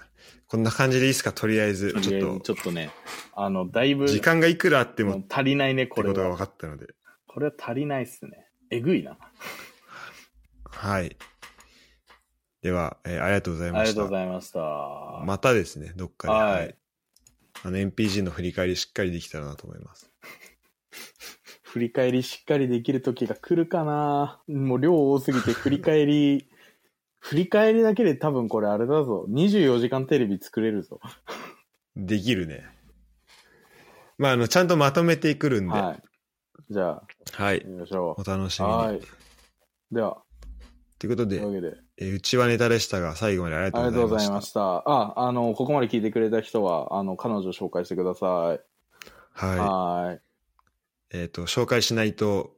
[0.47, 1.33] こんな感じでいいですか？
[1.33, 1.93] とりあえず。
[2.01, 2.89] ちょっちょっとね、
[3.33, 6.37] あの、だいぶ、と、時間がいくらあっても足りないね、てこれことが分は。
[6.37, 6.87] かったので。
[7.27, 8.47] これは足りないっすね。
[8.71, 9.17] えぐいな。
[10.65, 11.17] はい。
[12.61, 14.03] では、えーありがとうございありがとうました。
[14.03, 15.25] ございました。
[15.25, 16.33] またですね、どっかで。
[16.33, 16.75] はい
[17.63, 20.11] あの、NPG の振り返りしっかりできたらなと思います。
[21.63, 26.49] 振り返りしっかりできる時が来るかなもう量多すぎて振り返り、
[27.19, 29.25] 振り返りだけで多分これあれだぞ。
[29.29, 30.99] 24時間テレビ作れるぞ。
[31.95, 32.65] できるね。
[34.17, 35.73] まあ、あの、ちゃんとまとめてくるんで。
[35.73, 36.03] ははい。
[36.69, 37.01] じゃ
[37.37, 37.59] あ、い。
[37.61, 38.63] 行きましょお楽しう。
[38.63, 38.75] みに。
[38.75, 39.01] はい。
[39.91, 40.21] では、
[40.99, 44.25] ということでという、わけで、えーうちはネタでしたが、最後までありがとうございまし。
[44.25, 44.89] ざいましたた。
[44.89, 48.61] あ、あの、ここまで聞いてくれた人は、あの、彼女を紹介してください。
[49.33, 50.15] ははい。
[50.15, 50.19] い。
[51.11, 52.56] えっ、と、紹介しないと、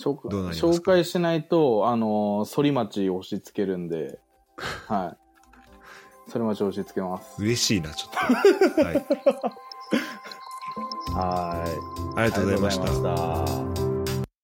[0.00, 4.18] 紹介しないと、あの、反町押し付けるんで、
[4.88, 6.30] はい。
[6.32, 7.42] 反町押し付けます。
[7.42, 8.80] 嬉しいな、ちょっと。
[8.82, 8.94] はい。
[11.14, 11.64] は
[12.16, 12.20] い。
[12.20, 13.89] ありがとうございました。